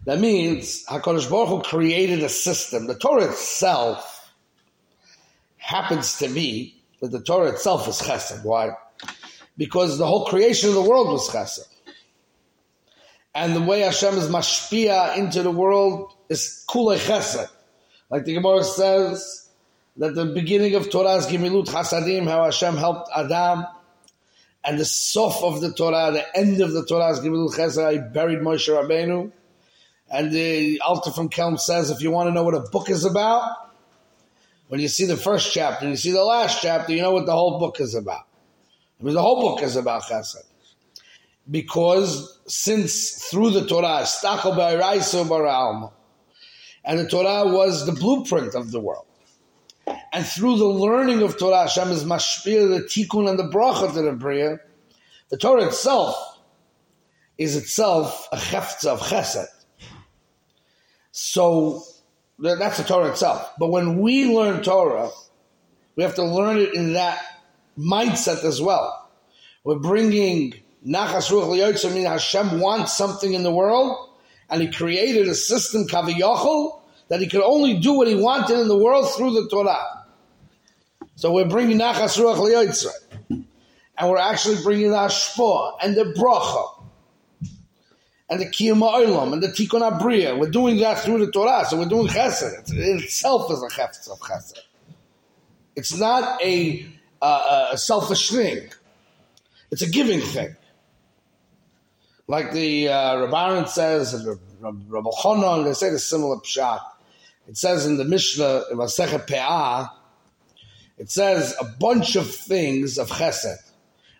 That 0.06 0.18
means 0.18 0.84
Hakadosh 0.86 1.30
Baruch 1.30 1.48
Hu 1.48 1.62
created 1.62 2.20
a 2.24 2.28
system. 2.28 2.88
The 2.88 2.98
Torah 2.98 3.30
itself 3.30 4.34
happens 5.56 6.18
to 6.18 6.28
be 6.28 6.82
that 7.00 7.12
the 7.12 7.20
Torah 7.20 7.52
itself 7.52 7.86
is 7.86 8.00
chesed. 8.00 8.44
Why? 8.44 8.70
Because 9.56 9.98
the 9.98 10.06
whole 10.08 10.24
creation 10.24 10.70
of 10.70 10.74
the 10.74 10.82
world 10.82 11.06
was 11.06 11.30
chesed. 11.30 11.68
And 13.36 13.54
the 13.54 13.62
way 13.62 13.82
Hashem 13.82 14.14
is 14.14 14.26
mashpia 14.26 15.16
into 15.16 15.44
the 15.44 15.52
world 15.52 16.12
is 16.28 16.64
kule 16.68 16.96
chesed. 16.96 17.48
Like 18.10 18.24
the 18.24 18.34
Gemara 18.34 18.64
says, 18.64 19.48
that 19.98 20.14
the 20.14 20.26
beginning 20.26 20.74
of 20.74 20.90
Torah's 20.90 21.26
Gemilut 21.26 21.66
Hasadim, 21.66 22.28
how 22.28 22.44
Hashem 22.44 22.76
helped 22.76 23.10
Adam, 23.16 23.64
and 24.66 24.80
the 24.80 24.84
sof 24.84 25.42
of 25.44 25.60
the 25.60 25.72
Torah, 25.72 26.10
the 26.10 26.36
end 26.36 26.60
of 26.60 26.72
the 26.72 26.84
Torah 26.84 27.14
Torah's 27.14 27.20
Gemilut 27.20 27.54
Chesed, 27.54 27.92
he 27.92 27.98
buried 27.98 28.40
Moshe 28.40 28.68
Rabbeinu. 28.68 29.30
And 30.10 30.32
the 30.32 30.80
Alter 30.80 31.12
from 31.12 31.28
Kelm 31.28 31.58
says, 31.58 31.90
if 31.90 32.00
you 32.00 32.10
want 32.10 32.28
to 32.28 32.32
know 32.32 32.42
what 32.42 32.54
a 32.54 32.60
book 32.60 32.90
is 32.90 33.04
about, 33.04 33.70
when 34.68 34.80
you 34.80 34.88
see 34.88 35.06
the 35.06 35.16
first 35.16 35.52
chapter, 35.52 35.84
and 35.84 35.92
you 35.92 35.96
see 35.96 36.10
the 36.10 36.24
last 36.24 36.60
chapter, 36.60 36.92
you 36.92 37.00
know 37.00 37.12
what 37.12 37.26
the 37.26 37.32
whole 37.32 37.60
book 37.60 37.80
is 37.80 37.94
about. 37.94 38.26
I 39.00 39.04
mean, 39.04 39.14
the 39.14 39.22
whole 39.22 39.40
book 39.40 39.62
is 39.62 39.76
about 39.76 40.02
chesed. 40.02 40.42
Because 41.48 42.40
since 42.48 43.24
through 43.30 43.50
the 43.50 43.66
Torah, 43.66 44.04
and 46.84 46.98
the 46.98 47.08
Torah 47.08 47.52
was 47.52 47.86
the 47.86 47.92
blueprint 47.92 48.54
of 48.56 48.72
the 48.72 48.80
world. 48.80 49.05
And 50.12 50.24
through 50.24 50.58
the 50.58 50.66
learning 50.66 51.22
of 51.22 51.38
Torah, 51.38 51.62
Hashem 51.62 51.90
is 51.90 52.04
mashpir, 52.04 52.68
the 52.68 52.84
tikkun 52.84 53.28
and 53.28 53.38
the 53.38 53.44
bracha 53.44 53.92
to 53.92 54.02
the 54.02 54.12
Bria. 54.12 54.58
The 55.28 55.36
Torah 55.36 55.66
itself 55.66 56.16
is 57.38 57.56
itself 57.56 58.28
a 58.32 58.36
cheftza 58.36 58.88
of 58.88 59.00
chesed. 59.00 59.46
So 61.10 61.82
that's 62.38 62.78
the 62.78 62.84
Torah 62.84 63.10
itself. 63.10 63.52
But 63.58 63.68
when 63.68 64.00
we 64.00 64.26
learn 64.26 64.62
Torah, 64.62 65.10
we 65.96 66.02
have 66.02 66.14
to 66.16 66.24
learn 66.24 66.58
it 66.58 66.74
in 66.74 66.92
that 66.94 67.20
mindset 67.78 68.44
as 68.44 68.60
well. 68.60 69.10
We're 69.64 69.78
bringing 69.78 70.54
Nachas 70.86 71.30
Ruach 71.30 71.84
meaning 71.88 72.04
Hashem 72.04 72.60
wants 72.60 72.96
something 72.96 73.32
in 73.32 73.42
the 73.42 73.50
world, 73.50 74.10
and 74.48 74.62
He 74.62 74.70
created 74.70 75.26
a 75.26 75.34
system, 75.34 75.88
Kaviyachol, 75.88 76.80
that 77.08 77.20
He 77.20 77.28
could 77.28 77.42
only 77.42 77.78
do 77.78 77.94
what 77.94 78.08
He 78.08 78.14
wanted 78.14 78.58
in 78.58 78.68
the 78.68 78.76
world 78.76 79.12
through 79.14 79.32
the 79.32 79.48
Torah. 79.48 80.04
So 81.16 81.32
we're 81.32 81.48
bringing 81.48 81.78
Nachas 81.78 82.18
Ruach 82.18 82.36
Liyotzim, 82.36 83.44
and 83.98 84.10
we're 84.10 84.18
actually 84.18 84.62
bringing 84.62 84.90
the 84.90 84.96
Hashpah 84.96 85.78
and 85.82 85.96
the 85.96 86.12
Bracha 86.16 86.76
and 88.28 88.40
the 88.40 88.46
Kiyam 88.46 88.80
Olam 88.80 89.32
and 89.32 89.42
the 89.42 89.48
Tikkun 89.48 89.80
Abriya. 89.80 90.38
We're 90.38 90.50
doing 90.50 90.78
that 90.78 90.98
through 90.98 91.24
the 91.24 91.32
Torah, 91.32 91.64
so 91.64 91.78
we're 91.78 91.88
doing 91.88 92.08
Chesed. 92.08 92.70
It 92.70 93.04
itself 93.04 93.50
is 93.50 93.62
a 93.62 93.68
Chesed 93.68 94.10
of 94.10 94.18
Chesed. 94.18 94.58
It's 95.74 95.96
not 95.96 96.42
a, 96.42 96.86
a 97.22 97.76
selfish 97.76 98.30
thing. 98.30 98.68
It's 99.70 99.82
a 99.82 99.88
giving 99.88 100.20
thing. 100.20 100.56
Like 102.28 102.52
the 102.52 102.88
uh, 102.88 103.16
Rabbanan 103.16 103.68
says, 103.68 104.12
and 104.12 104.26
Rabbi 104.60 105.10
Chonon, 105.10 105.64
they 105.64 105.74
say 105.74 105.90
the 105.90 105.98
similar 105.98 106.36
pshat. 106.38 106.80
It 107.48 107.56
says 107.56 107.86
in 107.86 107.96
the 107.96 108.04
Mishnah, 108.04 108.64
in 108.70 108.78
Pe'ah, 108.78 109.90
it 110.98 111.10
says 111.10 111.54
a 111.60 111.64
bunch 111.64 112.16
of 112.16 112.28
things 112.28 112.98
of 112.98 113.08
chesed. 113.08 113.72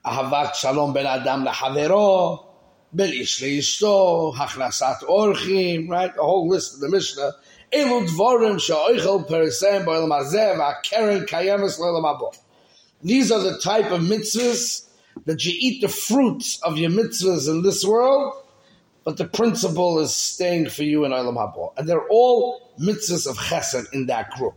Ahavat 0.04 0.54
shalom 0.54 0.92
ben 0.92 1.06
adam 1.06 1.44
lehavero, 1.44 2.46
ben 2.92 3.12
ish 3.12 3.42
leishto, 3.42 4.34
hachnasat 4.34 5.00
orchim, 5.08 5.88
right? 5.88 6.12
A 6.16 6.22
whole 6.22 6.48
list 6.48 6.74
of 6.74 6.80
the 6.80 6.88
Mishnah. 6.88 7.32
Dvorim 7.72 8.60
she'oichel 8.60 9.26
perisem 9.28 9.84
bo'elam 9.84 10.10
hazeh 10.10 10.56
v'akeren 10.56 11.26
kayemes. 11.26 12.36
These 13.02 13.32
are 13.32 13.40
the 13.40 13.58
type 13.58 13.90
of 13.90 14.02
mitzvahs 14.02 14.88
that 15.24 15.44
you 15.44 15.52
eat 15.58 15.80
the 15.80 15.88
fruits 15.88 16.60
of 16.62 16.78
your 16.78 16.90
mitzvahs 16.90 17.48
in 17.48 17.62
this 17.62 17.84
world, 17.84 18.34
but 19.06 19.18
the 19.18 19.24
principle 19.24 20.00
is 20.00 20.12
staying 20.12 20.68
for 20.68 20.82
you 20.82 21.04
in 21.04 21.12
Olam 21.12 21.36
Haba. 21.36 21.72
And 21.78 21.88
they're 21.88 22.08
all 22.08 22.72
mitzvahs 22.76 23.30
of 23.30 23.36
chesed 23.36 23.86
in 23.92 24.06
that 24.06 24.30
group. 24.32 24.56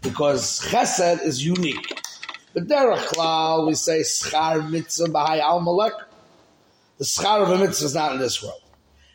Because 0.00 0.60
chesed 0.60 1.22
is 1.22 1.44
unique. 1.44 2.00
But 2.54 2.66
derech 2.66 3.08
klal, 3.08 3.66
we 3.66 3.74
say 3.74 4.00
schar 4.00 4.70
mitzvah 4.70 5.08
b'hai 5.08 5.38
al 5.40 5.60
malek. 5.60 5.92
The 6.96 7.04
schar 7.04 7.42
of 7.42 7.50
a 7.50 7.58
mitzvah 7.58 7.84
is 7.84 7.94
not 7.94 8.12
in 8.12 8.20
this 8.20 8.42
world. 8.42 8.62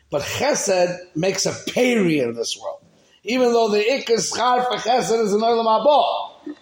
But 0.08 0.22
chesed 0.22 0.96
makes 1.16 1.46
a 1.46 1.72
peri 1.72 2.20
in 2.20 2.34
this 2.34 2.56
world. 2.56 2.78
Even 3.24 3.52
though 3.52 3.70
the 3.70 3.80
ikka 3.80 4.18
schar 4.18 4.68
for 4.68 4.76
chesed 4.88 5.20
is 5.20 5.32
in 5.32 5.40
Olam 5.40 5.66
Haba. 5.66 6.54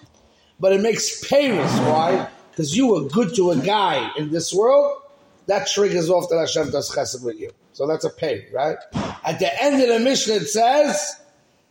But 0.59 0.73
it 0.73 0.81
makes 0.81 1.29
payers. 1.29 1.71
Why? 1.81 2.27
Because 2.53 2.75
you 2.75 2.87
were 2.87 3.03
good 3.03 3.35
to 3.35 3.51
a 3.51 3.59
guy 3.59 4.11
in 4.17 4.31
this 4.31 4.55
world, 4.55 5.03
that 5.45 5.67
triggers 5.67 6.09
off 6.09 6.31
that 6.31 6.39
Hashem 6.39 6.71
does 6.71 6.91
chesed 6.91 7.23
with 7.23 7.39
you. 7.39 7.51
So 7.79 7.87
that's 7.87 8.05
a 8.05 8.11
pay, 8.11 8.45
right? 8.53 8.77
At 9.25 9.39
the 9.39 9.63
end 9.63 9.81
of 9.81 9.89
the 9.89 10.01
Mishnah 10.01 10.35
it 10.35 10.49
says, 10.49 11.21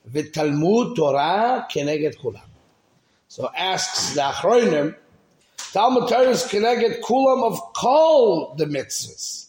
V'talmud 0.09 0.95
Torah 0.95 1.67
keneged 1.69 2.15
kulam. 2.15 2.39
So 3.27 3.51
asks 3.53 4.15
the 4.15 4.21
Achronim, 4.21 4.95
Talmud 5.73 6.07
Torah 6.07 6.29
is 6.29 6.47
connected 6.47 7.03
kulam 7.03 7.43
of 7.43 7.59
kol 7.75 8.55
the 8.55 8.63
mitzvahs. 8.67 9.47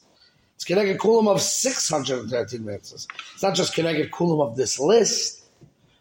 It's 0.56 0.64
connected 0.64 0.98
kulam 0.98 1.28
of 1.28 1.40
613 1.40 2.62
mitzvahs. 2.62 3.06
It's 3.34 3.42
not 3.44 3.54
just 3.54 3.72
connected 3.72 4.10
kulam 4.10 4.44
of 4.44 4.56
this 4.56 4.80
list 4.80 5.44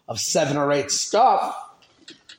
of 0.08 0.20
seven 0.20 0.58
or 0.58 0.72
eight 0.72 0.90
stuff. 0.90 1.56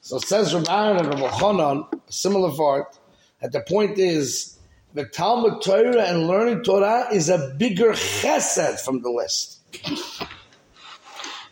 So 0.01 0.17
it 0.17 0.25
says 0.25 0.53
Rabban 0.53 0.99
and 0.99 1.07
Rabbi 1.07 1.29
Chanan, 1.37 1.87
a 1.93 2.13
similar 2.13 2.51
part, 2.51 2.99
that 3.41 3.53
the 3.53 3.61
point 3.61 3.97
is 3.97 4.58
the 4.99 5.05
Talmud 5.05 5.63
Torah 5.63 6.07
and 6.07 6.27
learning 6.27 6.65
Torah 6.65 7.07
is 7.13 7.29
a 7.29 7.55
bigger 7.57 7.91
chesed 7.91 8.81
from 8.81 9.01
the 9.01 9.09
list. 9.09 9.61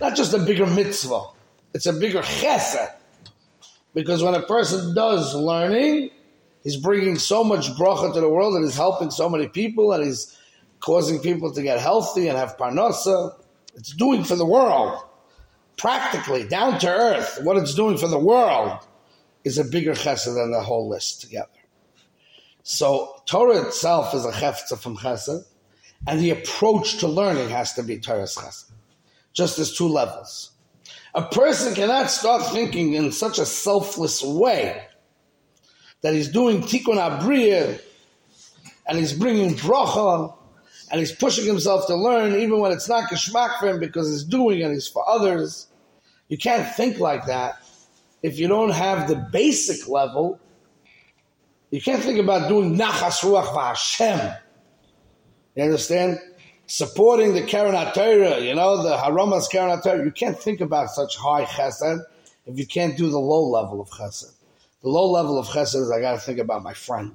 Not 0.01 0.17
just 0.17 0.35
a 0.35 0.41
bigger 0.41 0.67
mitzvah, 0.67 1.29
it's 1.73 1.87
a 1.87 1.93
bigger 1.93 2.23
chesed. 2.23 2.93
Because 3.95 4.21
when 4.21 4.35
a 4.35 4.43
person 4.43 4.97
does 4.97 5.33
learning, 5.37 6.11
he's 6.65 6.77
bringing 6.77 7.21
so 7.21 7.45
much 7.45 7.69
bracha 7.79 8.13
to 8.15 8.21
the 8.21 8.29
world 8.29 8.57
and 8.57 8.65
he's 8.65 8.75
helping 8.75 9.13
so 9.13 9.29
many 9.29 9.47
people 9.47 9.93
and 9.93 10.03
he's 10.03 10.37
causing 10.81 11.21
people 11.21 11.53
to 11.53 11.63
get 11.63 11.79
healthy 11.79 12.27
and 12.27 12.37
have 12.37 12.57
parnasa. 12.57 13.33
It's 13.77 13.95
doing 13.95 14.25
for 14.25 14.35
the 14.35 14.45
world. 14.45 15.01
practically, 15.77 16.49
down 16.49 16.81
to 16.81 16.89
earth, 16.89 17.39
what 17.45 17.57
it's 17.57 17.77
doing 17.77 17.97
for 17.97 18.09
the 18.09 18.19
world, 18.19 18.81
is 19.45 19.57
a 19.57 19.65
bigger 19.65 19.93
chesed 19.93 20.35
than 20.35 20.51
the 20.51 20.63
whole 20.63 20.89
list 20.89 21.21
together. 21.21 21.56
So 22.69 23.23
Torah 23.27 23.65
itself 23.65 24.13
is 24.13 24.25
a 24.25 24.33
chefza 24.33 24.77
from 24.77 24.97
chesed, 24.97 25.45
and 26.05 26.19
the 26.19 26.31
approach 26.31 26.99
to 26.99 27.07
learning 27.07 27.49
has 27.51 27.75
to 27.75 27.85
be 27.85 28.01
Torah's 28.01 28.35
chesed. 28.35 28.73
Just 29.33 29.61
as 29.61 29.77
two 29.77 29.87
levels. 29.87 30.51
A 31.15 31.23
person 31.23 31.77
cannot 31.77 32.11
start 32.11 32.45
thinking 32.47 32.95
in 32.95 33.13
such 33.13 33.39
a 33.39 33.47
selfless 33.47 34.21
way 34.21 34.85
that 36.01 36.13
he's 36.13 36.27
doing 36.27 36.61
tikkun 36.61 36.99
abriya 36.99 37.81
and 38.89 38.99
he's 38.99 39.13
bringing 39.13 39.55
bracha 39.55 40.35
and 40.91 40.99
he's 40.99 41.13
pushing 41.13 41.47
himself 41.47 41.87
to 41.87 41.95
learn 41.95 42.35
even 42.35 42.59
when 42.59 42.73
it's 42.73 42.89
not 42.89 43.09
geschmack 43.09 43.61
for 43.61 43.69
him 43.69 43.79
because 43.79 44.11
he's 44.11 44.25
doing 44.25 44.59
it, 44.59 44.73
he's 44.73 44.89
for 44.89 45.09
others. 45.09 45.69
You 46.27 46.37
can't 46.37 46.75
think 46.75 46.99
like 46.99 47.27
that 47.27 47.63
if 48.25 48.41
you 48.41 48.49
don't 48.49 48.71
have 48.71 49.07
the 49.07 49.15
basic 49.15 49.89
level. 49.89 50.41
You 51.71 51.81
can't 51.81 52.03
think 52.03 52.19
about 52.19 52.49
doing 52.49 52.77
nachas 52.77 53.23
ruach 53.23 53.47
v'Hashem. 53.47 54.39
You 55.55 55.65
understand? 55.65 56.19
Supporting 56.67 57.35
the 57.35 57.43
Karen 57.43 57.75
HaTorah, 57.75 58.47
you 58.47 58.55
know, 58.55 58.83
the 58.83 58.97
Haramas 58.97 59.51
Karen 59.51 59.79
HaTorah. 59.79 60.05
You 60.05 60.11
can't 60.11 60.39
think 60.39 60.61
about 60.61 60.91
such 60.91 61.17
high 61.17 61.45
chesed 61.45 62.03
if 62.47 62.59
you 62.59 62.67
can't 62.67 62.97
do 62.97 63.09
the 63.09 63.19
low 63.19 63.49
level 63.49 63.81
of 63.81 63.89
chesed. 63.91 64.33
The 64.83 64.89
low 64.89 65.11
level 65.11 65.39
of 65.39 65.47
chesed 65.47 65.75
is 65.75 65.91
I 65.91 66.01
got 66.01 66.13
to 66.13 66.19
think 66.19 66.39
about 66.39 66.63
my 66.63 66.75
friend. 66.75 67.15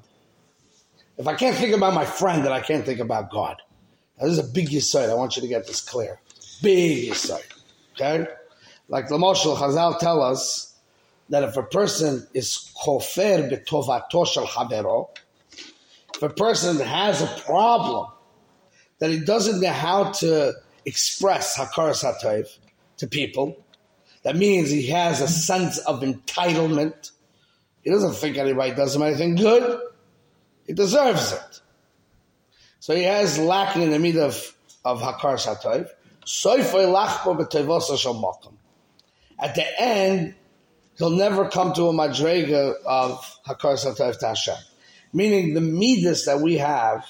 If 1.18 1.28
I 1.28 1.36
can't 1.36 1.56
think 1.56 1.76
about 1.76 1.94
my 1.94 2.06
friend, 2.06 2.44
then 2.44 2.52
I 2.52 2.62
can't 2.62 2.86
think 2.86 3.00
about 3.00 3.30
God. 3.32 3.62
Now, 4.20 4.28
this 4.28 4.38
is 4.38 4.50
a 4.50 4.52
big 4.52 4.70
yisoid. 4.70 5.10
I 5.10 5.14
want 5.14 5.36
you 5.36 5.42
to 5.42 5.48
get 5.48 5.68
this 5.68 5.82
clear. 5.82 6.20
Big 6.62 7.10
yisoid. 7.10 7.46
Okay? 7.94 8.28
Like 8.88 9.08
the 9.08 9.18
Moshel 9.18 9.56
Chazal 9.56 10.00
tell 10.00 10.22
us 10.22 10.71
that 11.30 11.44
if 11.44 11.58
a 11.58 11.64
person 11.64 12.28
is 12.34 12.74
kofer 12.84 13.50
betovato 13.50 14.28
shel 14.28 14.46
havero, 14.48 15.10
if 16.16 16.22
a 16.22 16.30
person 16.30 16.80
has 16.80 17.22
a 17.22 17.28
problem 17.46 18.08
that 19.00 19.10
he 19.10 19.20
doesn't 19.20 19.62
know 19.62 19.72
how 19.72 20.12
to 20.12 20.54
express 20.86 21.58
hakaras 21.58 22.04
hatayv 22.04 22.48
to 22.98 23.08
people, 23.08 23.58
that 24.24 24.36
means 24.36 24.70
he 24.70 24.88
has 24.88 25.22
a 25.22 25.28
sense 25.28 25.80
of 25.80 26.02
entitlement. 26.02 27.12
He 27.82 27.90
doesn't 27.90 28.14
think 28.14 28.38
anybody 28.38 28.76
does 28.76 28.96
him 28.96 29.02
anything 29.02 29.36
good. 29.36 29.82
He 30.68 30.74
deserves 30.74 31.34
it. 31.34 31.62
So 32.80 32.96
he 32.96 33.04
has 33.04 33.40
lacking 33.40 33.84
in 33.84 33.90
the 33.92 34.00
mid 34.00 34.18
of, 34.18 34.56
of 34.86 35.02
Hakar 35.02 35.36
Shatayv. 35.36 35.90
At 39.40 39.56
the 39.56 39.82
end, 39.82 40.36
he'll 40.98 41.10
never 41.10 41.50
come 41.50 41.74
to 41.74 41.88
a 41.88 41.94
madrega 41.94 42.76
of 42.86 43.20
Hakar 43.48 43.74
Shatayv 43.74 44.20
to 44.20 44.28
Hashem. 44.28 44.56
Meaning 45.14 45.54
the 45.54 45.62
midas 45.62 46.26
that 46.26 46.40
we 46.40 46.58
have 46.58 47.06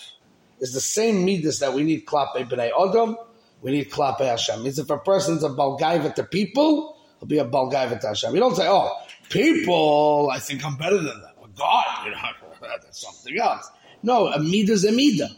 is 0.60 0.74
the 0.74 0.82
same 0.82 1.26
midas 1.26 1.60
that 1.60 1.74
we 1.74 1.84
need 1.84 2.06
klape 2.06 2.50
b'nei 2.50 2.72
Adam, 2.72 3.18
we 3.62 3.72
need 3.72 3.92
klape 3.92 4.20
Hashem. 4.20 4.64
Means 4.64 4.80
if 4.80 4.90
a 4.90 4.98
person's 4.98 5.44
a 5.44 5.50
balgaiva 5.50 6.14
to 6.16 6.24
people, 6.24 6.98
he'll 7.20 7.28
be 7.28 7.40
a 7.40 7.46
balgaiva 7.46 8.00
to 8.00 8.08
Hashem. 8.08 8.34
You 8.34 8.40
don't 8.40 8.56
say, 8.56 8.68
oh, 8.68 8.96
people, 9.30 10.30
I 10.32 10.40
think 10.40 10.66
I'm 10.66 10.78
better 10.78 10.98
than 10.98 11.06
them. 11.22 11.32
God, 11.58 12.06
you 12.06 12.12
know, 12.12 12.18
that's 12.62 13.02
something 13.02 13.40
else. 13.40 13.70
No, 14.04 14.28
a 14.28 14.40
midah 14.40 14.70
is 14.70 14.84
a 14.84 14.92
midah. 14.92 15.30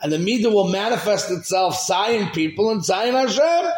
And 0.00 0.12
the 0.12 0.18
midah 0.18 0.52
will 0.52 0.68
manifest 0.68 1.30
itself 1.30 1.76
sign 1.76 2.30
people 2.30 2.70
and 2.70 2.84
sign 2.84 3.14
Hashem. 3.14 3.70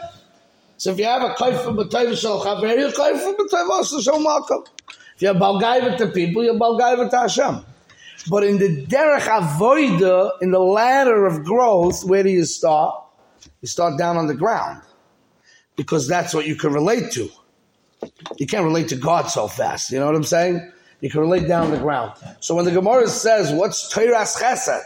So 0.84 0.90
if 0.90 0.98
you 0.98 1.06
have 1.06 1.22
a 1.22 1.30
kaifa 1.30 1.74
b'tayv 1.74 2.14
shel 2.14 2.44
chaver, 2.44 2.78
you 2.78 2.88
kaifa 2.88 3.34
b'tayv 3.34 3.70
also 3.70 4.02
shel 4.02 4.18
malkam. 4.18 4.66
If 5.16 5.22
you 5.22 5.28
have 5.28 5.38
balgaiva 5.38 5.96
to 5.96 6.08
people, 6.08 6.44
you're 6.44 6.56
balgaiva 6.60 7.08
to 7.08 7.20
Hashem. 7.20 7.64
But 8.28 8.44
in 8.44 8.58
the 8.58 8.84
derech 8.84 9.20
avoida, 9.20 10.32
in 10.42 10.50
the 10.50 10.58
ladder 10.58 11.24
of 11.24 11.42
growth, 11.42 12.04
where 12.04 12.22
do 12.22 12.28
you 12.28 12.44
start? 12.44 13.02
You 13.62 13.68
start 13.68 13.96
down 13.96 14.18
on 14.18 14.26
the 14.26 14.34
ground. 14.34 14.82
Because 15.74 16.06
that's 16.06 16.34
what 16.34 16.46
you 16.46 16.54
can 16.54 16.74
relate 16.74 17.10
to. 17.12 17.30
You 18.36 18.46
can't 18.46 18.64
relate 18.64 18.88
to 18.88 18.96
God 18.96 19.30
so 19.30 19.48
fast. 19.48 19.90
You 19.90 20.00
know 20.00 20.04
what 20.04 20.16
I'm 20.16 20.22
saying? 20.22 20.70
You 21.00 21.08
can 21.08 21.20
relate 21.20 21.48
down 21.48 21.64
on 21.64 21.70
the 21.70 21.78
ground. 21.78 22.12
So 22.40 22.54
when 22.54 22.66
the 22.66 22.72
Gemara 22.72 23.08
says, 23.08 23.50
what's 23.54 23.88
Torah's 23.88 24.36
Chesed? 24.36 24.82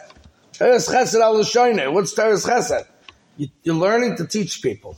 Torah's 0.52 0.86
Chesed 0.86 1.20
al 1.20 1.92
What's 1.92 2.14
Torah's 2.14 2.46
Chesed? 2.46 2.86
You, 3.36 3.48
are 3.68 3.74
learning 3.74 4.16
to 4.18 4.28
teach 4.28 4.62
people. 4.62 4.96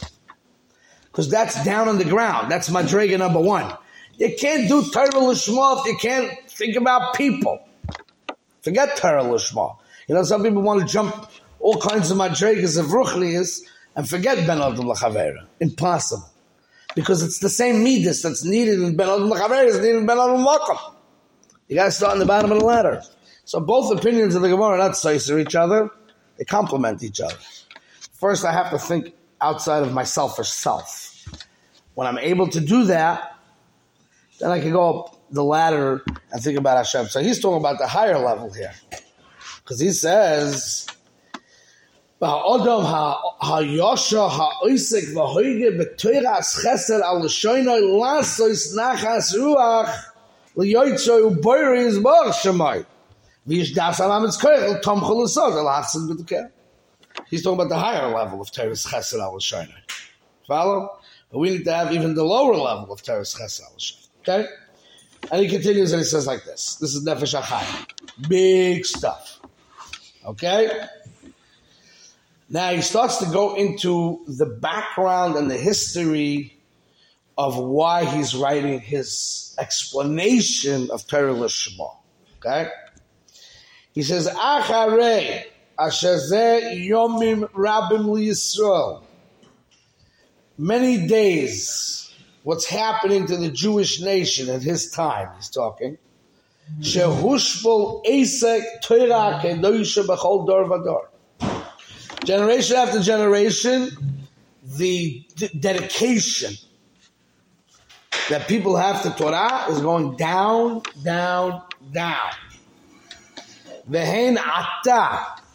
Because 1.10 1.28
that's 1.30 1.62
down 1.64 1.88
on 1.88 1.98
the 1.98 2.04
ground. 2.04 2.50
That's 2.50 2.68
Madrega 2.68 3.18
number 3.18 3.40
one. 3.40 3.72
You 4.16 4.34
can't 4.38 4.68
do 4.68 4.88
Torah 4.90 5.10
Lishma 5.10 5.80
if 5.80 5.86
you 5.86 5.96
can't 5.96 6.50
think 6.50 6.76
about 6.76 7.14
people. 7.14 7.66
Forget 8.62 8.96
Torah 8.96 9.24
Lishma. 9.24 9.76
You 10.08 10.14
know, 10.14 10.22
some 10.24 10.42
people 10.42 10.62
want 10.62 10.80
to 10.80 10.86
jump 10.86 11.30
all 11.58 11.80
kinds 11.80 12.10
of 12.10 12.18
Madregas 12.18 12.78
of 12.78 12.86
Ruchlias 12.86 13.60
and 13.96 14.08
forget 14.08 14.46
Ben 14.46 14.60
Adam 14.60 14.86
Lachavera. 14.86 15.46
Impossible. 15.60 16.28
Because 16.94 17.22
it's 17.22 17.38
the 17.38 17.48
same 17.48 17.84
midas 17.84 18.22
that's 18.22 18.44
needed 18.44 18.80
in 18.80 18.96
Ben 18.96 19.08
Adam 19.08 19.30
Lachavera 19.30 19.66
is 19.66 19.78
needed 19.78 19.96
in 19.96 20.06
Ben 20.06 20.18
Adam 20.18 20.44
Makam. 20.44 20.94
You 21.68 21.76
got 21.76 21.84
to 21.86 21.92
start 21.92 22.12
on 22.14 22.18
the 22.18 22.26
bottom 22.26 22.50
of 22.50 22.58
the 22.58 22.64
ladder. 22.64 23.02
So 23.44 23.60
both 23.60 23.96
opinions 23.96 24.34
of 24.34 24.42
the 24.42 24.48
Gemara 24.48 24.74
are 24.74 24.78
not 24.78 24.96
sizer 24.96 25.38
each 25.38 25.54
other; 25.54 25.90
they 26.36 26.44
complement 26.44 27.02
each 27.02 27.20
other. 27.20 27.36
First, 28.12 28.44
I 28.44 28.52
have 28.52 28.70
to 28.70 28.78
think 28.78 29.14
outside 29.41 29.83
of 29.83 29.93
my 29.93 30.03
selfish 30.03 30.49
self. 30.49 30.89
When 31.93 32.07
I'm 32.07 32.17
able 32.17 32.47
to 32.49 32.59
do 32.59 32.85
that, 32.85 33.35
then 34.39 34.51
I 34.51 34.59
can 34.59 34.71
go 34.71 34.99
up 34.99 35.17
the 35.31 35.43
ladder 35.43 36.03
and 36.31 36.43
think 36.43 36.57
about 36.57 36.77
Hashem. 36.77 37.07
So 37.07 37.21
he's 37.21 37.39
talking 37.39 37.57
about 37.57 37.77
the 37.77 37.87
higher 37.87 38.19
level 38.19 38.51
here, 38.51 38.73
because 39.63 39.79
he 39.79 39.91
says. 39.91 40.87
האדם 42.21 42.81
היושר 43.41 44.27
האויסק 44.31 45.03
והויגה 45.15 45.77
בתוירס 45.79 46.55
חסר 46.55 47.05
על 47.05 47.27
שוינוי 47.27 47.81
לסויס 48.01 48.77
נחס 48.77 49.35
רוח 49.35 49.89
He's 57.30 57.44
talking 57.44 57.60
about 57.60 57.68
the 57.68 57.78
higher 57.78 58.12
level 58.12 58.40
of 58.40 58.50
Teres 58.50 58.84
Chesed 58.84 59.20
al 59.20 59.34
Shana. 59.38 59.72
Follow? 60.48 60.98
But 61.30 61.38
we 61.38 61.50
need 61.50 61.64
to 61.64 61.72
have 61.72 61.92
even 61.92 62.14
the 62.14 62.24
lower 62.24 62.56
level 62.56 62.92
of 62.92 63.02
Teres 63.02 63.34
Chesed 63.34 63.62
al. 63.62 63.76
Okay? 64.20 64.48
And 65.30 65.40
he 65.40 65.48
continues 65.48 65.92
and 65.92 66.00
he 66.00 66.04
says 66.04 66.26
like 66.26 66.44
this. 66.44 66.74
This 66.76 66.94
is 66.94 67.06
Nefesh 67.06 67.40
HaChaim. 67.40 68.28
Big 68.28 68.84
stuff. 68.84 69.40
Okay? 70.26 70.86
Now 72.48 72.72
he 72.72 72.82
starts 72.82 73.18
to 73.18 73.26
go 73.26 73.54
into 73.54 74.24
the 74.26 74.46
background 74.46 75.36
and 75.36 75.48
the 75.48 75.56
history 75.56 76.58
of 77.38 77.56
why 77.56 78.04
he's 78.04 78.34
writing 78.34 78.80
his 78.80 79.54
explanation 79.58 80.90
of 80.90 81.06
Torah 81.06 81.32
Lishma. 81.32 81.94
Okay? 82.38 82.68
He 83.92 84.02
says, 84.02 84.28
Acharei 84.28 85.44
ashazeh 85.80 86.86
yomim 86.88 87.50
rabim. 87.52 89.02
Many 90.58 91.06
days, 91.06 92.12
what's 92.42 92.66
happening 92.66 93.26
to 93.26 93.36
the 93.36 93.50
Jewish 93.50 94.00
nation 94.00 94.50
at 94.50 94.62
his 94.62 94.90
time, 94.90 95.30
he's 95.36 95.48
talking. 95.48 95.96
Shehushbol 96.80 98.04
esek 98.06 98.62
Torah 98.82 99.40
dor. 100.84 101.10
Generation 102.24 102.76
after 102.76 103.00
generation, 103.00 103.88
the 104.62 105.24
d- 105.34 105.48
dedication, 105.58 106.54
that 108.28 108.46
people 108.46 108.76
have 108.76 109.02
to 109.02 109.10
Torah 109.10 109.66
is 109.70 109.80
going 109.80 110.16
down, 110.16 110.82
down, 111.02 111.62
down. 111.90 112.30
Vehen 113.90 114.36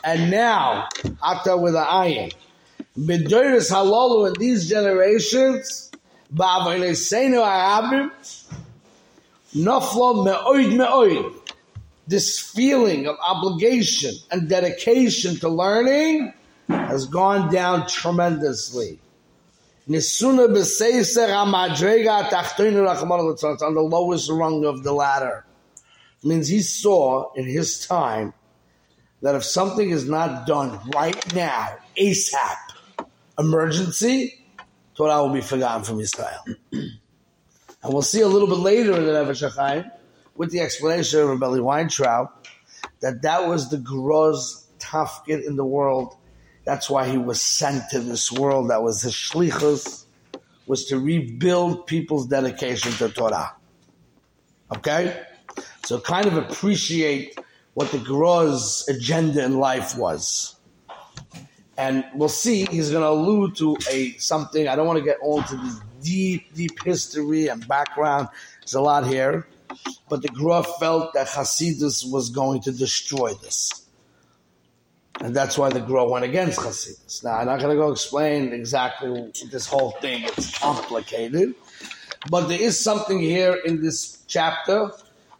and 0.05 0.29
now, 0.29 0.87
ata 1.21 1.57
with 1.57 1.75
an 1.75 1.83
ayin. 1.83 2.33
B'doris 2.97 3.71
halalu 3.71 4.27
in 4.27 4.33
these 4.39 4.69
generations, 4.69 5.91
ba'avoineseinu 6.33 7.43
ha'abim, 7.43 8.11
naflo 9.55 10.23
me'oid 10.23 10.77
me'oid. 10.77 11.33
This 12.07 12.39
feeling 12.39 13.07
of 13.07 13.15
obligation 13.19 14.13
and 14.29 14.47
dedication 14.47 15.37
to 15.37 15.49
learning 15.49 16.31
has 16.69 17.07
gone 17.07 17.51
down 17.51 17.87
tremendously. 17.87 18.99
Nisuna 19.89 20.47
b'seiser 20.47 21.27
hamadrega 21.27 22.29
tachtoinu 22.29 22.85
rachman 22.85 23.61
on 23.63 23.73
the 23.73 23.81
lowest 23.81 24.29
rung 24.29 24.65
of 24.65 24.83
the 24.83 24.93
ladder. 24.93 25.45
Means 26.23 26.47
he 26.47 26.61
saw 26.61 27.33
in 27.33 27.45
his 27.45 27.87
time 27.87 28.33
that 29.21 29.35
if 29.35 29.43
something 29.43 29.89
is 29.89 30.07
not 30.07 30.45
done 30.45 30.79
right 30.93 31.35
now, 31.35 31.77
ASAP, 31.97 33.07
emergency, 33.39 34.45
Torah 34.95 35.23
will 35.23 35.33
be 35.33 35.41
forgotten 35.41 35.83
from 35.83 35.99
Israel. 35.99 36.43
and 36.71 36.99
we'll 37.83 38.01
see 38.01 38.21
a 38.21 38.27
little 38.27 38.47
bit 38.47 38.59
later 38.59 38.95
in 38.95 39.05
the 39.05 39.11
Nefesh 39.11 39.49
HaChaim, 39.49 39.91
with 40.35 40.51
the 40.51 40.59
explanation 40.59 41.21
of 41.21 41.29
Rebelli 41.29 41.61
Weintraub, 41.61 42.29
that 42.99 43.21
that 43.21 43.47
was 43.47 43.69
the 43.69 43.77
gross 43.77 44.67
tafkid 44.79 45.45
in 45.45 45.55
the 45.55 45.65
world. 45.65 46.15
That's 46.65 46.89
why 46.89 47.07
he 47.07 47.17
was 47.17 47.41
sent 47.41 47.89
to 47.91 47.99
this 47.99 48.31
world. 48.31 48.69
That 48.69 48.83
was 48.83 49.01
his 49.01 49.13
shlichus, 49.13 50.05
was 50.67 50.85
to 50.85 50.99
rebuild 50.99 51.87
people's 51.87 52.27
dedication 52.27 52.91
to 52.93 53.09
Torah. 53.09 53.53
Okay? 54.75 55.23
So 55.85 55.99
kind 55.99 56.25
of 56.25 56.37
appreciate 56.37 57.37
what 57.75 57.91
the 57.91 57.99
gross 57.99 58.87
agenda 58.87 59.43
in 59.43 59.59
life 59.59 59.95
was. 59.97 60.55
And 61.77 62.05
we'll 62.15 62.29
see, 62.29 62.65
he's 62.65 62.89
going 62.89 63.03
to 63.03 63.09
allude 63.09 63.57
to 63.57 63.77
a 63.91 64.13
something. 64.13 64.67
I 64.67 64.77
don't 64.77 64.87
want 64.87 64.97
to 64.97 65.03
get 65.03 65.17
all 65.21 65.41
into 65.41 65.57
this 65.57 65.81
deep, 66.01 66.53
deep 66.55 66.83
history 66.83 67.47
and 67.47 67.67
background. 67.67 68.29
There's 68.61 68.75
a 68.75 68.81
lot 68.81 69.05
here. 69.05 69.47
But 70.07 70.21
the 70.21 70.29
Gra 70.29 70.63
felt 70.79 71.13
that 71.15 71.27
Hasidus 71.27 72.09
was 72.09 72.29
going 72.29 72.61
to 72.61 72.71
destroy 72.71 73.33
this. 73.33 73.85
And 75.19 75.35
that's 75.35 75.57
why 75.57 75.69
the 75.69 75.81
Gra 75.81 76.07
went 76.07 76.23
against 76.23 76.59
Hasidus. 76.59 77.25
Now, 77.25 77.39
I'm 77.39 77.45
not 77.47 77.59
going 77.59 77.75
to 77.75 77.81
go 77.81 77.91
explain 77.91 78.53
exactly 78.53 79.33
this 79.51 79.67
whole 79.67 79.91
thing. 79.99 80.23
It's 80.23 80.57
complicated. 80.57 81.55
But 82.29 82.47
there 82.47 82.61
is 82.61 82.79
something 82.79 83.19
here 83.19 83.59
in 83.65 83.81
this 83.81 84.23
chapter 84.27 84.91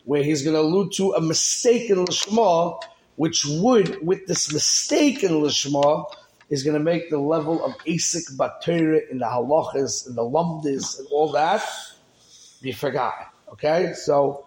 where 0.06 0.24
he's 0.24 0.44
going 0.44 0.56
to 0.56 0.62
allude 0.62 0.94
to 0.94 1.14
a 1.14 1.22
mistaken 1.22 2.06
Lishma, 2.06 2.82
which 3.16 3.46
would, 3.46 4.06
with 4.06 4.26
this 4.28 4.52
mistaken 4.54 5.32
Lishma, 5.32 6.06
is 6.50 6.64
going 6.64 6.78
to 6.78 6.84
make 6.84 7.10
the 7.10 7.18
level 7.18 7.64
of 7.66 7.74
Asik 7.80 8.36
Batera 8.38 9.10
in 9.10 9.18
the 9.18 9.26
halachas, 9.26 10.08
in 10.08 10.16
the 10.16 10.22
lumdis, 10.22 11.00
and 11.00 11.08
all 11.12 11.32
that 11.32 11.64
be 12.62 12.72
forgotten. 12.72 13.26
Okay? 13.52 13.94
So, 13.94 14.46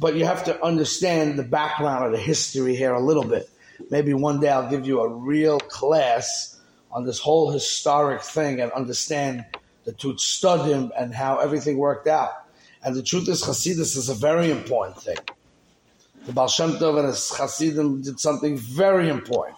but 0.00 0.14
you 0.16 0.24
have 0.24 0.44
to 0.44 0.64
understand 0.64 1.38
the 1.38 1.44
background 1.44 2.04
of 2.06 2.12
the 2.12 2.18
history 2.18 2.74
here 2.74 2.92
a 2.92 3.00
little 3.00 3.24
bit. 3.24 3.48
Maybe 3.90 4.12
one 4.14 4.40
day 4.40 4.48
I'll 4.48 4.68
give 4.68 4.86
you 4.86 5.00
a 5.00 5.08
real 5.08 5.60
class 5.60 6.58
on 6.90 7.04
this 7.04 7.20
whole 7.20 7.50
historic 7.50 8.22
thing 8.22 8.60
and 8.60 8.72
understand 8.72 9.44
the 9.84 9.92
Tut 9.92 10.16
Studim 10.16 10.90
and 10.98 11.14
how 11.14 11.38
everything 11.38 11.78
worked 11.78 12.08
out. 12.08 12.32
And 12.82 12.94
the 12.94 13.02
truth 13.02 13.28
is, 13.28 13.42
Hasidus 13.42 13.96
is 13.96 14.08
a 14.08 14.14
very 14.14 14.50
important 14.50 15.02
thing. 15.02 15.16
The 16.26 16.32
Baal 16.32 16.48
Shem 16.48 16.72
Tov 16.72 16.98
and 16.98 17.08
his 17.08 17.30
Hasidim 17.30 18.02
did 18.02 18.20
something 18.20 18.56
very 18.58 19.08
important. 19.08 19.56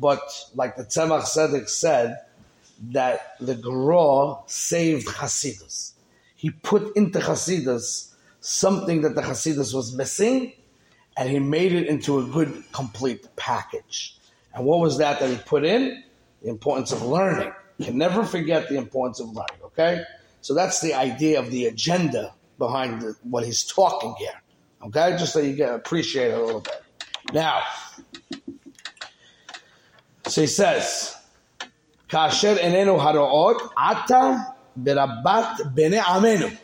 But 0.00 0.20
like 0.54 0.76
the 0.76 0.84
Tzemach 0.84 1.22
Tzedek 1.22 1.68
said, 1.68 2.18
that 2.90 3.36
the 3.40 3.54
Gra 3.54 4.36
saved 4.46 5.06
Hasidus. 5.06 5.92
He 6.36 6.50
put 6.50 6.96
into 6.96 7.18
Hasidus 7.18 8.12
something 8.40 9.02
that 9.02 9.14
the 9.14 9.22
Hasidus 9.22 9.72
was 9.74 9.94
missing, 9.94 10.52
and 11.16 11.30
he 11.30 11.38
made 11.38 11.72
it 11.72 11.86
into 11.86 12.18
a 12.18 12.24
good, 12.24 12.64
complete 12.72 13.26
package. 13.36 14.16
And 14.52 14.64
what 14.64 14.80
was 14.80 14.98
that 14.98 15.20
that 15.20 15.30
he 15.30 15.36
put 15.36 15.64
in? 15.64 16.02
The 16.42 16.50
importance 16.50 16.92
of 16.92 17.02
learning. 17.02 17.52
You 17.78 17.86
can 17.86 17.98
never 17.98 18.24
forget 18.24 18.68
the 18.68 18.76
importance 18.76 19.20
of 19.20 19.28
learning, 19.28 19.60
okay? 19.64 20.02
So 20.44 20.52
that's 20.52 20.82
the 20.82 20.92
idea 20.92 21.40
of 21.40 21.50
the 21.50 21.64
agenda 21.64 22.34
behind 22.58 23.00
the, 23.00 23.16
what 23.22 23.46
he's 23.46 23.64
talking 23.64 24.14
here, 24.18 24.42
okay? 24.82 25.16
Just 25.18 25.32
so 25.32 25.40
you 25.40 25.56
can 25.56 25.70
appreciate 25.70 26.32
it 26.32 26.38
a 26.38 26.44
little 26.44 26.60
bit. 26.60 26.82
Now, 27.32 27.62
so 30.26 30.42
he 30.42 30.46
says, 30.46 31.16
Kasher 32.10 32.56
enenu 32.58 33.00
haroot 33.00 33.58
ata 33.74 34.54
berabat 34.78 35.74
bene 35.74 35.96
amenu. 35.96 36.54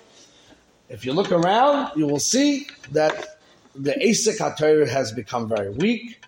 If 0.91 1.07
you 1.07 1.15
look 1.15 1.33
around, 1.33 1.93
you 1.97 2.07
will 2.07 2.21
see 2.21 2.67
that 2.93 3.41
the 3.75 3.93
Asik 3.93 4.41
HaTorah 4.41 4.91
has 4.91 5.11
become 5.11 5.49
very 5.49 5.71
weak. 5.71 6.23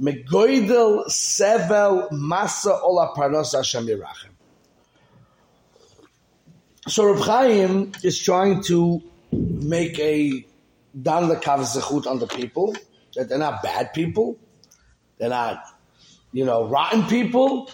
Megoidel 0.00 1.06
sevel 1.06 2.10
masa 2.10 2.82
ola 2.82 3.14
parnos 3.14 3.54
Hashem 3.54 3.86
yirachem. 3.86 4.31
So 6.88 7.12
Reb 7.12 7.22
Chaim 7.22 7.92
is 8.02 8.18
trying 8.18 8.62
to 8.64 9.02
make 9.30 9.98
a 9.98 10.44
dan 11.00 11.28
lekav 11.28 12.06
on 12.06 12.18
the 12.18 12.26
people 12.26 12.76
that 13.14 13.28
they're 13.28 13.38
not 13.38 13.62
bad 13.62 13.92
people, 13.92 14.38
they're 15.18 15.28
not 15.28 15.62
you 16.32 16.44
know, 16.44 16.66
rotten 16.66 17.04
people, 17.04 17.70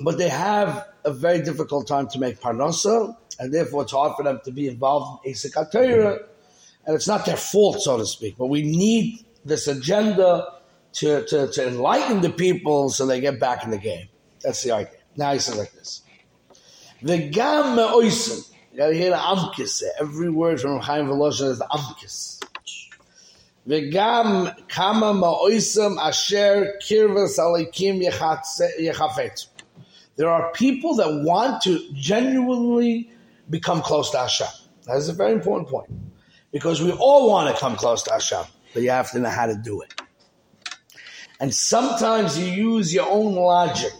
but 0.00 0.16
they 0.16 0.28
have 0.28 0.88
a 1.04 1.12
very 1.12 1.42
difficult 1.42 1.86
time 1.86 2.08
to 2.08 2.18
make 2.18 2.40
parnasa, 2.40 3.16
and 3.38 3.52
therefore 3.52 3.82
it's 3.82 3.92
hard 3.92 4.16
for 4.16 4.22
them 4.22 4.40
to 4.44 4.52
be 4.52 4.68
involved 4.68 5.26
in 5.26 5.32
Asik 5.32 6.24
and 6.86 6.96
it's 6.96 7.06
not 7.06 7.26
their 7.26 7.36
fault, 7.36 7.82
so 7.82 7.98
to 7.98 8.06
speak, 8.06 8.36
but 8.38 8.46
we 8.46 8.62
need 8.62 9.24
this 9.44 9.68
agenda 9.68 10.54
to, 10.94 11.24
to, 11.26 11.46
to 11.48 11.68
enlighten 11.68 12.22
the 12.22 12.30
people 12.30 12.88
so 12.88 13.04
they 13.04 13.20
get 13.20 13.38
back 13.38 13.64
in 13.64 13.70
the 13.70 13.78
game. 13.78 14.08
That's 14.42 14.62
the 14.62 14.72
idea. 14.72 14.92
Now 15.16 15.34
he 15.34 15.38
says 15.40 15.58
like 15.58 15.72
this. 15.72 16.02
V'gam 17.02 17.76
me'oisim. 17.76 18.50
You 18.72 18.78
gotta 18.78 18.94
hear 18.94 19.10
the 19.10 19.16
amkis. 19.16 19.82
Every 19.98 20.30
word 20.30 20.60
from 20.60 20.80
Chaim 20.80 21.06
Velosha 21.06 21.50
is 21.50 21.60
amkis. 21.60 22.44
V'gam 23.66 24.68
kama 24.68 25.14
ma'oisim 25.14 25.98
asher 25.98 26.74
kirvas 26.82 27.38
alekim 27.38 28.02
yechafet. 28.02 29.46
There 30.16 30.28
are 30.28 30.52
people 30.52 30.96
that 30.96 31.22
want 31.24 31.62
to 31.62 31.80
genuinely 31.94 33.10
become 33.48 33.80
close 33.80 34.10
to 34.10 34.18
Hashem. 34.18 34.48
That 34.86 34.96
is 34.96 35.08
a 35.08 35.14
very 35.14 35.32
important 35.32 35.68
point. 35.68 35.90
Because 36.52 36.82
we 36.82 36.92
all 36.92 37.30
want 37.30 37.54
to 37.54 37.58
come 37.58 37.76
close 37.76 38.02
to 38.02 38.12
Hashem, 38.12 38.44
but 38.74 38.82
you 38.82 38.90
have 38.90 39.10
to 39.12 39.20
know 39.20 39.30
how 39.30 39.46
to 39.46 39.54
do 39.54 39.80
it. 39.80 39.94
And 41.38 41.54
sometimes 41.54 42.38
you 42.38 42.44
use 42.46 42.92
your 42.92 43.08
own 43.08 43.34
logic. 43.34 43.94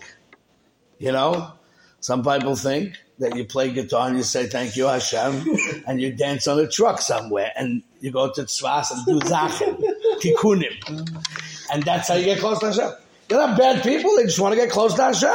You 0.98 1.12
know, 1.12 1.52
some 2.00 2.24
people 2.24 2.56
think 2.56 2.96
that 3.18 3.36
you 3.36 3.44
play 3.44 3.70
guitar 3.70 4.08
and 4.08 4.16
you 4.16 4.22
say 4.22 4.46
thank 4.46 4.76
you 4.76 4.86
Hashem, 4.86 5.44
and 5.86 6.00
you 6.00 6.12
dance 6.12 6.48
on 6.48 6.58
a 6.58 6.66
truck 6.66 7.00
somewhere, 7.00 7.52
and 7.54 7.82
you 8.00 8.10
go 8.10 8.30
to 8.30 8.42
Tzfas 8.42 8.90
and 8.90 9.06
do 9.06 9.26
Zachem, 9.26 9.76
Tikkunim. 10.20 11.24
And 11.72 11.82
that's 11.82 12.08
how 12.08 12.14
you 12.14 12.24
get 12.24 12.38
close 12.38 12.58
to 12.60 12.66
Hashem. 12.66 12.90
They're 13.28 13.38
not 13.38 13.58
bad 13.58 13.82
people, 13.82 14.16
they 14.16 14.24
just 14.24 14.40
want 14.40 14.54
to 14.54 14.60
get 14.60 14.70
close 14.70 14.94
to 14.94 15.02
Hashem. 15.02 15.34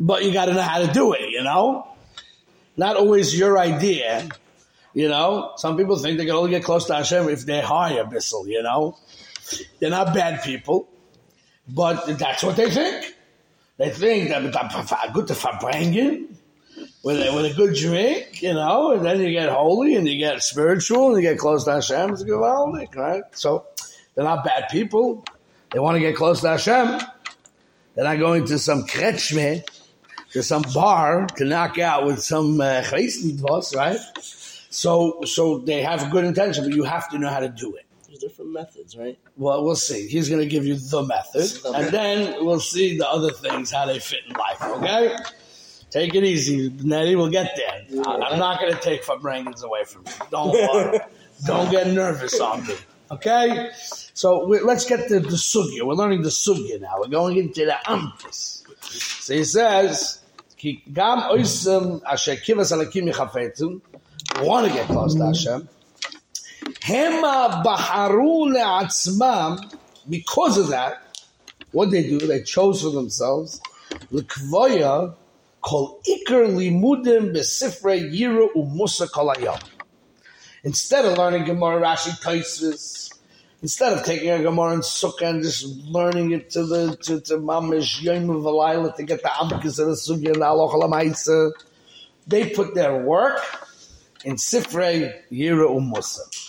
But 0.00 0.24
you 0.24 0.32
got 0.32 0.46
to 0.46 0.54
know 0.54 0.62
how 0.62 0.84
to 0.84 0.92
do 0.92 1.12
it, 1.12 1.30
you 1.30 1.42
know? 1.42 1.86
Not 2.76 2.96
always 2.96 3.38
your 3.38 3.58
idea, 3.58 4.28
you 4.94 5.08
know? 5.08 5.52
Some 5.56 5.76
people 5.76 5.96
think 5.96 6.18
they 6.18 6.24
can 6.24 6.34
only 6.34 6.50
get 6.50 6.64
close 6.64 6.86
to 6.86 6.94
Hashem 6.94 7.28
if 7.28 7.44
they're 7.44 7.62
high 7.62 7.92
a 7.92 8.06
bissel, 8.06 8.48
you 8.48 8.62
know? 8.62 8.96
They're 9.78 9.90
not 9.90 10.14
bad 10.14 10.42
people, 10.42 10.88
but 11.68 12.18
that's 12.18 12.42
what 12.42 12.56
they 12.56 12.70
think. 12.70 13.14
They 13.76 13.90
think 13.90 14.28
that 14.28 14.42
good 15.12 15.26
to 15.26 15.34
verbringen 15.34 16.36
with 17.02 17.20
a, 17.20 17.34
with 17.34 17.52
a 17.52 17.54
good 17.54 17.74
drink, 17.74 18.40
you 18.40 18.54
know, 18.54 18.92
and 18.92 19.04
then 19.04 19.20
you 19.20 19.32
get 19.32 19.48
holy 19.48 19.96
and 19.96 20.06
you 20.06 20.18
get 20.18 20.42
spiritual 20.42 21.08
and 21.08 21.22
you 21.22 21.28
get 21.28 21.38
close 21.38 21.64
to 21.64 21.72
Hashem. 21.72 22.10
It's 22.10 22.22
gewaldic, 22.22 22.94
right? 22.94 23.22
So 23.32 23.66
they're 24.14 24.24
not 24.24 24.44
bad 24.44 24.68
people. 24.70 25.24
They 25.72 25.80
want 25.80 25.96
to 25.96 26.00
get 26.00 26.14
close 26.14 26.40
to 26.42 26.50
Hashem. 26.50 27.00
They're 27.94 28.04
not 28.04 28.18
going 28.18 28.46
to 28.46 28.58
some 28.58 28.84
kretschme, 28.84 29.64
to 30.30 30.42
some 30.42 30.62
bar 30.72 31.26
to 31.36 31.44
knock 31.44 31.78
out 31.78 32.06
with 32.06 32.20
some 32.22 32.60
uh, 32.60 32.82
right? 32.92 33.98
So, 34.70 35.20
so 35.24 35.58
they 35.58 35.82
have 35.82 36.10
good 36.10 36.24
intention, 36.24 36.64
but 36.64 36.74
you 36.74 36.84
have 36.84 37.08
to 37.10 37.18
know 37.18 37.28
how 37.28 37.40
to 37.40 37.48
do 37.48 37.74
it 37.76 37.86
different 38.18 38.52
methods, 38.52 38.96
right? 38.96 39.18
Well, 39.36 39.64
we'll 39.64 39.76
see. 39.76 40.08
He's 40.08 40.28
going 40.28 40.40
to 40.40 40.46
give 40.46 40.66
you 40.66 40.76
the 40.76 41.02
method, 41.02 41.50
and 41.74 41.88
then 41.92 42.44
we'll 42.44 42.60
see 42.60 42.96
the 42.98 43.08
other 43.08 43.30
things 43.30 43.70
how 43.70 43.86
they 43.86 43.98
fit 43.98 44.20
in 44.28 44.34
life. 44.34 44.62
Okay. 44.62 45.16
Take 45.90 46.14
it 46.16 46.24
easy, 46.24 46.70
Nettie. 46.82 47.14
We'll 47.14 47.30
get 47.30 47.52
there. 47.56 47.84
Yeah. 47.88 48.02
I'm 48.02 48.38
not 48.38 48.60
going 48.60 48.74
to 48.74 48.80
take 48.80 49.04
Farbrengens 49.04 49.62
away 49.62 49.84
from 49.84 50.02
you. 50.06 50.12
Don't 50.30 50.50
worry. 50.50 50.98
Don't 51.46 51.70
get 51.70 51.86
nervous 51.86 52.40
on 52.40 52.66
me. 52.66 52.74
Okay? 53.12 53.70
So 54.12 54.40
let's 54.40 54.86
get 54.86 55.06
to 55.08 55.20
the 55.20 55.28
sugya. 55.36 55.86
We're 55.86 55.94
learning 55.94 56.22
the 56.22 56.30
sugya 56.30 56.80
now. 56.80 56.94
We're 56.98 57.08
going 57.08 57.36
into 57.36 57.64
the 57.64 57.76
amkis. 57.86 58.62
So 59.22 59.34
he 59.34 59.44
says, 59.44 60.20
gam 60.58 61.20
oisem 61.30 62.02
asher 62.10 62.36
kivas 62.36 62.72
alakim 62.72 63.12
yichafetum. 63.12 63.80
Want 64.44 64.66
to 64.66 64.72
get 64.72 64.86
close 64.86 65.14
to 65.14 65.26
Hashem. 65.26 65.68
Hema 66.84 67.64
baharu 67.64 68.52
le'atzmam, 68.52 69.74
because 70.06 70.58
of 70.58 70.68
that, 70.68 71.16
what 71.72 71.90
they 71.90 72.02
do, 72.02 72.18
they 72.18 72.42
chose 72.42 72.82
for 72.82 72.90
themselves, 72.90 73.58
l'kvoya 74.10 75.14
kol 75.62 75.98
ikar 76.06 76.46
limudim 76.46 77.34
besifre 77.34 78.12
yiru 78.12 78.48
umusa 78.54 79.08
kolayam. 79.08 79.58
Instead 80.62 81.06
of 81.06 81.16
learning 81.16 81.44
Gemara, 81.44 81.80
Rashi, 81.80 82.22
Taisvis, 82.22 83.18
instead 83.62 83.94
of 83.94 84.04
taking 84.04 84.28
a 84.28 84.42
Gemara 84.42 84.74
and 84.74 84.82
Sukkah 84.82 85.30
and 85.30 85.42
just 85.42 85.64
learning 85.86 86.32
it 86.32 86.50
to 86.50 86.66
the 86.66 86.96
to, 86.96 87.18
to 87.22 87.38
Mamish 87.38 88.02
Yom 88.02 88.28
Valayla 88.28 88.94
to 88.96 89.04
get 89.04 89.22
the 89.22 89.28
Amkas 89.28 89.78
of 89.78 89.86
the 89.86 89.94
Sugya 89.94 90.34
and 90.34 90.42
Aloch 90.42 91.52
they 92.26 92.50
put 92.50 92.74
their 92.74 93.02
work 93.02 93.40
in 94.22 94.36
Sifrei 94.36 95.14
Yira 95.32 95.66
Umusa. 95.66 96.43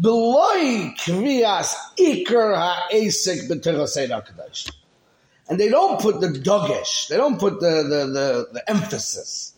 Beloy 0.00 0.94
Kriyas 0.98 1.74
Iker 1.98 2.56
HaEsek 2.90 3.48
B'Terosei 3.48 4.08
HaKadosh. 4.08 4.70
And 5.48 5.60
they 5.60 5.68
don't 5.68 6.00
put 6.00 6.20
the 6.20 6.28
dogesh, 6.28 7.08
they 7.08 7.16
don't 7.16 7.38
put 7.38 7.60
the, 7.60 7.82
the, 7.82 8.06
the, 8.12 8.48
the 8.52 8.70
emphasis 8.70 9.52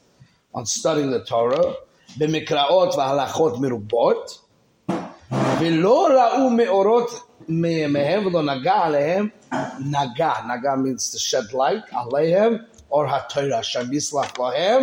on 0.55 0.67
studying 0.67 1.11
the 1.11 1.25
Torah, 1.25 1.75
במקראות 2.17 2.95
והלכות 2.95 3.61
מרובות, 3.61 4.39
ולא 5.61 6.09
ראו 6.09 6.51
מאורות 6.51 7.11
מהם 7.49 8.27
ולא 8.27 8.43
נגע 8.43 8.75
עליהם, 8.75 9.29
נגע, 9.81 10.33
נגע 10.49 10.75
means 10.75 11.15
to 11.15 11.19
shed 11.19 11.53
light, 11.53 11.97
עליהם, 11.97 12.57
אור 12.91 13.05
התורה, 13.07 13.59
השם 13.59 13.93
יסלח 13.93 14.39
להם, 14.39 14.83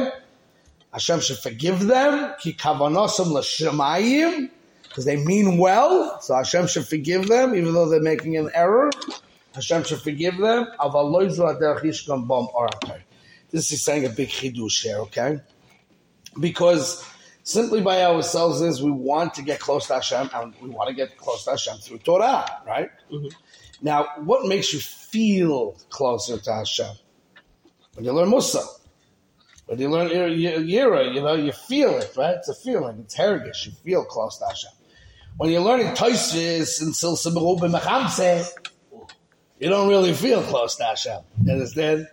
Hashem 0.94 1.20
should 1.20 1.40
forgive 1.40 1.82
them, 1.82 2.40
כי 2.40 2.58
כוונוסם 2.58 3.38
לשמיים, 3.38 4.48
because 4.91 5.05
they 5.05 5.17
mean 5.17 5.57
well, 5.57 6.21
so 6.21 6.35
Hashem 6.35 6.67
should 6.67 6.85
forgive 6.85 7.29
them, 7.29 7.55
even 7.55 7.75
though 7.75 7.89
they're 7.89 8.03
making 8.03 8.37
an 8.37 8.51
error. 8.53 8.91
Hashem 9.55 9.85
should 9.85 10.01
forgive 10.03 10.37
them. 10.37 10.67
This 13.53 13.73
is 13.73 13.83
saying 13.85 14.05
a 14.05 14.09
big 14.09 14.31
chidush 14.31 14.83
here, 14.83 14.99
okay? 14.99 15.41
Because 16.41 17.09
simply 17.45 17.81
by 17.83 18.03
ourselves 18.03 18.61
is 18.63 18.83
we 18.83 18.91
want 18.91 19.35
to 19.35 19.43
get 19.43 19.61
close 19.61 19.87
to 19.87 19.95
Hashem 19.95 20.29
and 20.35 20.55
we 20.61 20.71
want 20.71 20.89
to 20.89 20.95
get 20.95 21.17
close 21.17 21.45
to 21.45 21.51
Hashem 21.51 21.77
through 21.79 21.99
Torah, 21.99 22.45
right? 22.67 22.91
Mm-hmm. 23.13 23.29
Now, 23.83 24.09
what 24.17 24.49
makes 24.49 24.73
you 24.73 24.81
feel 24.81 25.79
closer 25.91 26.37
to 26.37 26.53
Hashem? 26.53 26.97
When 27.95 28.05
you 28.05 28.13
learn 28.13 28.29
Musa. 28.29 28.65
When 29.67 29.79
you 29.79 29.89
learn 29.89 30.09
Yira, 30.09 31.15
you 31.15 31.23
know, 31.23 31.35
you 31.35 31.53
feel 31.53 31.91
it, 31.91 32.13
right? 32.17 32.35
It's 32.35 32.49
a 32.49 32.55
feeling. 32.57 32.99
It's 33.05 33.17
hergish. 33.17 33.67
You 33.67 33.73
feel 33.85 34.05
close 34.05 34.37
to 34.39 34.47
Hashem. 34.47 34.73
When 35.41 35.49
you're 35.49 35.63
learning 35.63 35.95
Toisvis 35.95 36.83
and 36.83 36.93
Silsa 36.93 37.33
Mechamse, 37.33 38.47
you 39.59 39.71
don't 39.71 39.89
really 39.89 40.13
feel 40.13 40.43
close 40.43 40.77
to 40.77 40.85
Hashem. 40.85 41.21
You 41.43 41.53
understand? 41.55 42.09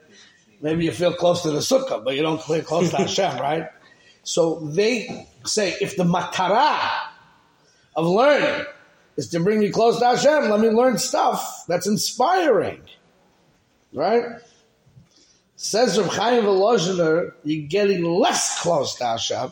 Maybe 0.61 0.85
you 0.85 0.93
feel 0.93 1.13
close 1.13 1.41
to 1.41 1.51
the 1.51 1.59
sukkah, 1.59 2.01
but 2.05 2.15
you 2.15 2.21
don't 2.21 2.41
feel 2.41 2.61
close 2.61 2.89
to 2.91 2.95
Hashem, 2.95 3.37
right? 3.41 3.67
So 4.23 4.61
they 4.61 5.27
say, 5.43 5.75
if 5.81 5.97
the 5.97 6.05
matara 6.05 6.79
of 7.97 8.05
learning 8.05 8.65
is 9.17 9.27
to 9.31 9.41
bring 9.41 9.59
me 9.59 9.71
close 9.71 9.99
to 9.99 10.05
Hashem, 10.05 10.49
let 10.49 10.61
me 10.61 10.69
learn 10.69 10.97
stuff 10.97 11.65
that's 11.67 11.85
inspiring, 11.85 12.81
right? 13.91 14.23
Says 15.57 15.99
Rav 15.99 16.07
Chaim 16.15 16.45
Volozhiner, 16.45 17.33
you're 17.43 17.67
getting 17.67 18.05
less 18.05 18.61
close 18.61 18.95
to 18.95 19.03
Hashem. 19.03 19.51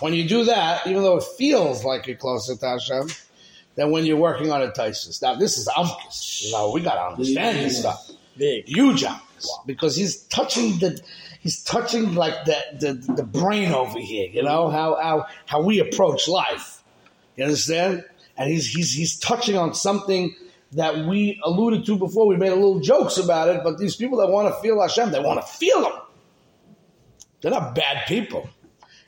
When 0.00 0.12
you 0.12 0.28
do 0.28 0.44
that, 0.44 0.86
even 0.86 1.02
though 1.02 1.16
it 1.18 1.24
feels 1.38 1.84
like 1.84 2.06
you're 2.06 2.16
closer 2.16 2.56
to 2.56 2.66
Hashem, 2.66 3.08
than 3.76 3.90
when 3.90 4.04
you're 4.04 4.16
working 4.16 4.50
on 4.52 4.62
a 4.62 4.70
thesis. 4.72 5.20
Now, 5.20 5.34
this 5.34 5.58
is 5.58 5.68
Amkus. 5.68 6.44
You 6.44 6.52
know, 6.52 6.72
we 6.72 6.80
got 6.80 6.94
to 6.94 7.12
understand 7.12 7.58
this 7.58 7.80
stuff. 7.80 8.10
Big. 8.36 8.66
Huge 8.66 9.02
Amkus. 9.02 9.48
Wow. 9.48 9.62
Because 9.66 9.96
he's 9.96 10.22
touching 10.24 10.78
the, 10.78 11.00
he's 11.40 11.62
touching 11.62 12.14
like 12.14 12.44
the, 12.44 12.56
the, 12.78 13.12
the 13.14 13.22
brain 13.22 13.72
over 13.72 13.98
here, 13.98 14.28
you 14.30 14.42
know, 14.42 14.70
how, 14.70 14.96
how, 15.00 15.26
how 15.46 15.62
we 15.62 15.80
approach 15.80 16.28
life. 16.28 16.82
You 17.36 17.44
understand? 17.44 18.04
And 18.36 18.50
he's, 18.50 18.66
he's, 18.66 18.92
he's 18.92 19.18
touching 19.18 19.56
on 19.56 19.74
something 19.74 20.34
that 20.72 21.06
we 21.06 21.40
alluded 21.44 21.86
to 21.86 21.96
before. 21.96 22.26
We 22.26 22.36
made 22.36 22.52
a 22.52 22.56
little 22.56 22.80
jokes 22.80 23.18
about 23.18 23.48
it, 23.48 23.62
but 23.62 23.78
these 23.78 23.96
people 23.96 24.18
that 24.18 24.28
want 24.28 24.52
to 24.52 24.60
feel 24.60 24.80
Hashem, 24.80 25.10
they 25.10 25.20
want 25.20 25.40
to 25.40 25.46
feel 25.46 25.84
Him. 25.84 26.00
They're 27.40 27.50
not 27.50 27.74
bad 27.74 28.06
people. 28.06 28.48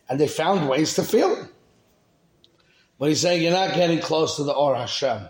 And 0.09 0.21
they 0.21 0.29
found 0.29 0.69
ways 0.69 0.95
to 0.95 1.03
feel 1.03 1.35
Him. 1.35 1.49
But 2.99 3.11
he's 3.11 3.21
saying 3.21 3.43
you're 3.43 3.53
not 3.53 3.75
getting 3.75 3.99
close 3.99 4.37
to 4.37 4.45
the 4.45 4.53
Or 4.53 4.75
Hashem 4.75 5.29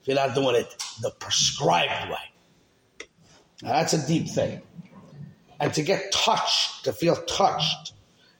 if 0.00 0.08
you're 0.08 0.16
not 0.16 0.34
doing 0.34 0.56
it 0.56 0.74
the 1.02 1.10
prescribed 1.10 2.10
way. 2.10 3.06
Now 3.62 3.72
that's 3.72 3.92
a 3.92 4.06
deep 4.06 4.28
thing. 4.28 4.62
And 5.58 5.74
to 5.74 5.82
get 5.82 6.12
touched, 6.12 6.84
to 6.84 6.92
feel 6.92 7.16
touched 7.16 7.92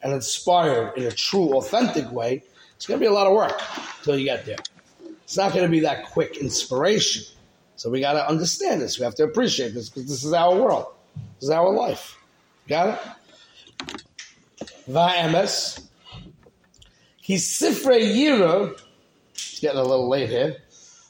and 0.02 0.12
inspired 0.12 0.96
in 0.96 1.04
a 1.04 1.10
true, 1.10 1.56
authentic 1.56 2.10
way, 2.10 2.42
it's 2.76 2.86
going 2.86 2.98
to 2.98 3.04
be 3.04 3.08
a 3.08 3.12
lot 3.12 3.26
of 3.26 3.34
work 3.34 3.60
until 3.98 4.18
you 4.18 4.24
get 4.24 4.46
there. 4.46 4.56
It's 5.24 5.36
not 5.36 5.52
going 5.52 5.64
to 5.64 5.70
be 5.70 5.80
that 5.80 6.06
quick 6.06 6.38
inspiration. 6.38 7.24
So 7.76 7.90
we 7.90 8.00
got 8.00 8.14
to 8.14 8.26
understand 8.26 8.80
this. 8.80 8.98
We 8.98 9.04
have 9.04 9.14
to 9.16 9.24
appreciate 9.24 9.74
this 9.74 9.90
because 9.90 10.08
this 10.08 10.24
is 10.24 10.32
our 10.32 10.54
world. 10.54 10.86
This 11.38 11.44
is 11.44 11.50
our 11.50 11.70
life. 11.70 12.16
Got 12.68 12.88
it? 12.88 12.98
Va'emes. 14.90 15.86
He's 17.20 17.46
Sifrei 17.48 18.02
Yira. 18.12 18.76
It's 19.32 19.60
getting 19.60 19.78
a 19.78 19.84
little 19.84 20.08
late 20.08 20.28
here. 20.28 20.56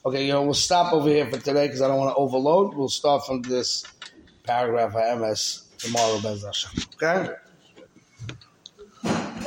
Okay, 0.04 0.26
you 0.26 0.32
know, 0.32 0.42
we'll 0.42 0.54
stop 0.54 0.92
over 0.92 1.08
here 1.08 1.26
for 1.30 1.38
today 1.38 1.66
because 1.66 1.80
I 1.80 1.88
don't 1.88 1.98
want 1.98 2.10
to 2.10 2.16
overload. 2.16 2.74
We'll 2.74 2.88
start 2.88 3.24
from 3.24 3.42
this 3.42 3.84
paragraph 4.44 4.94
of 4.94 5.20
MS 5.20 5.64
tomorrow, 5.78 6.20
Bez 6.20 6.44
Okay? 6.94 7.30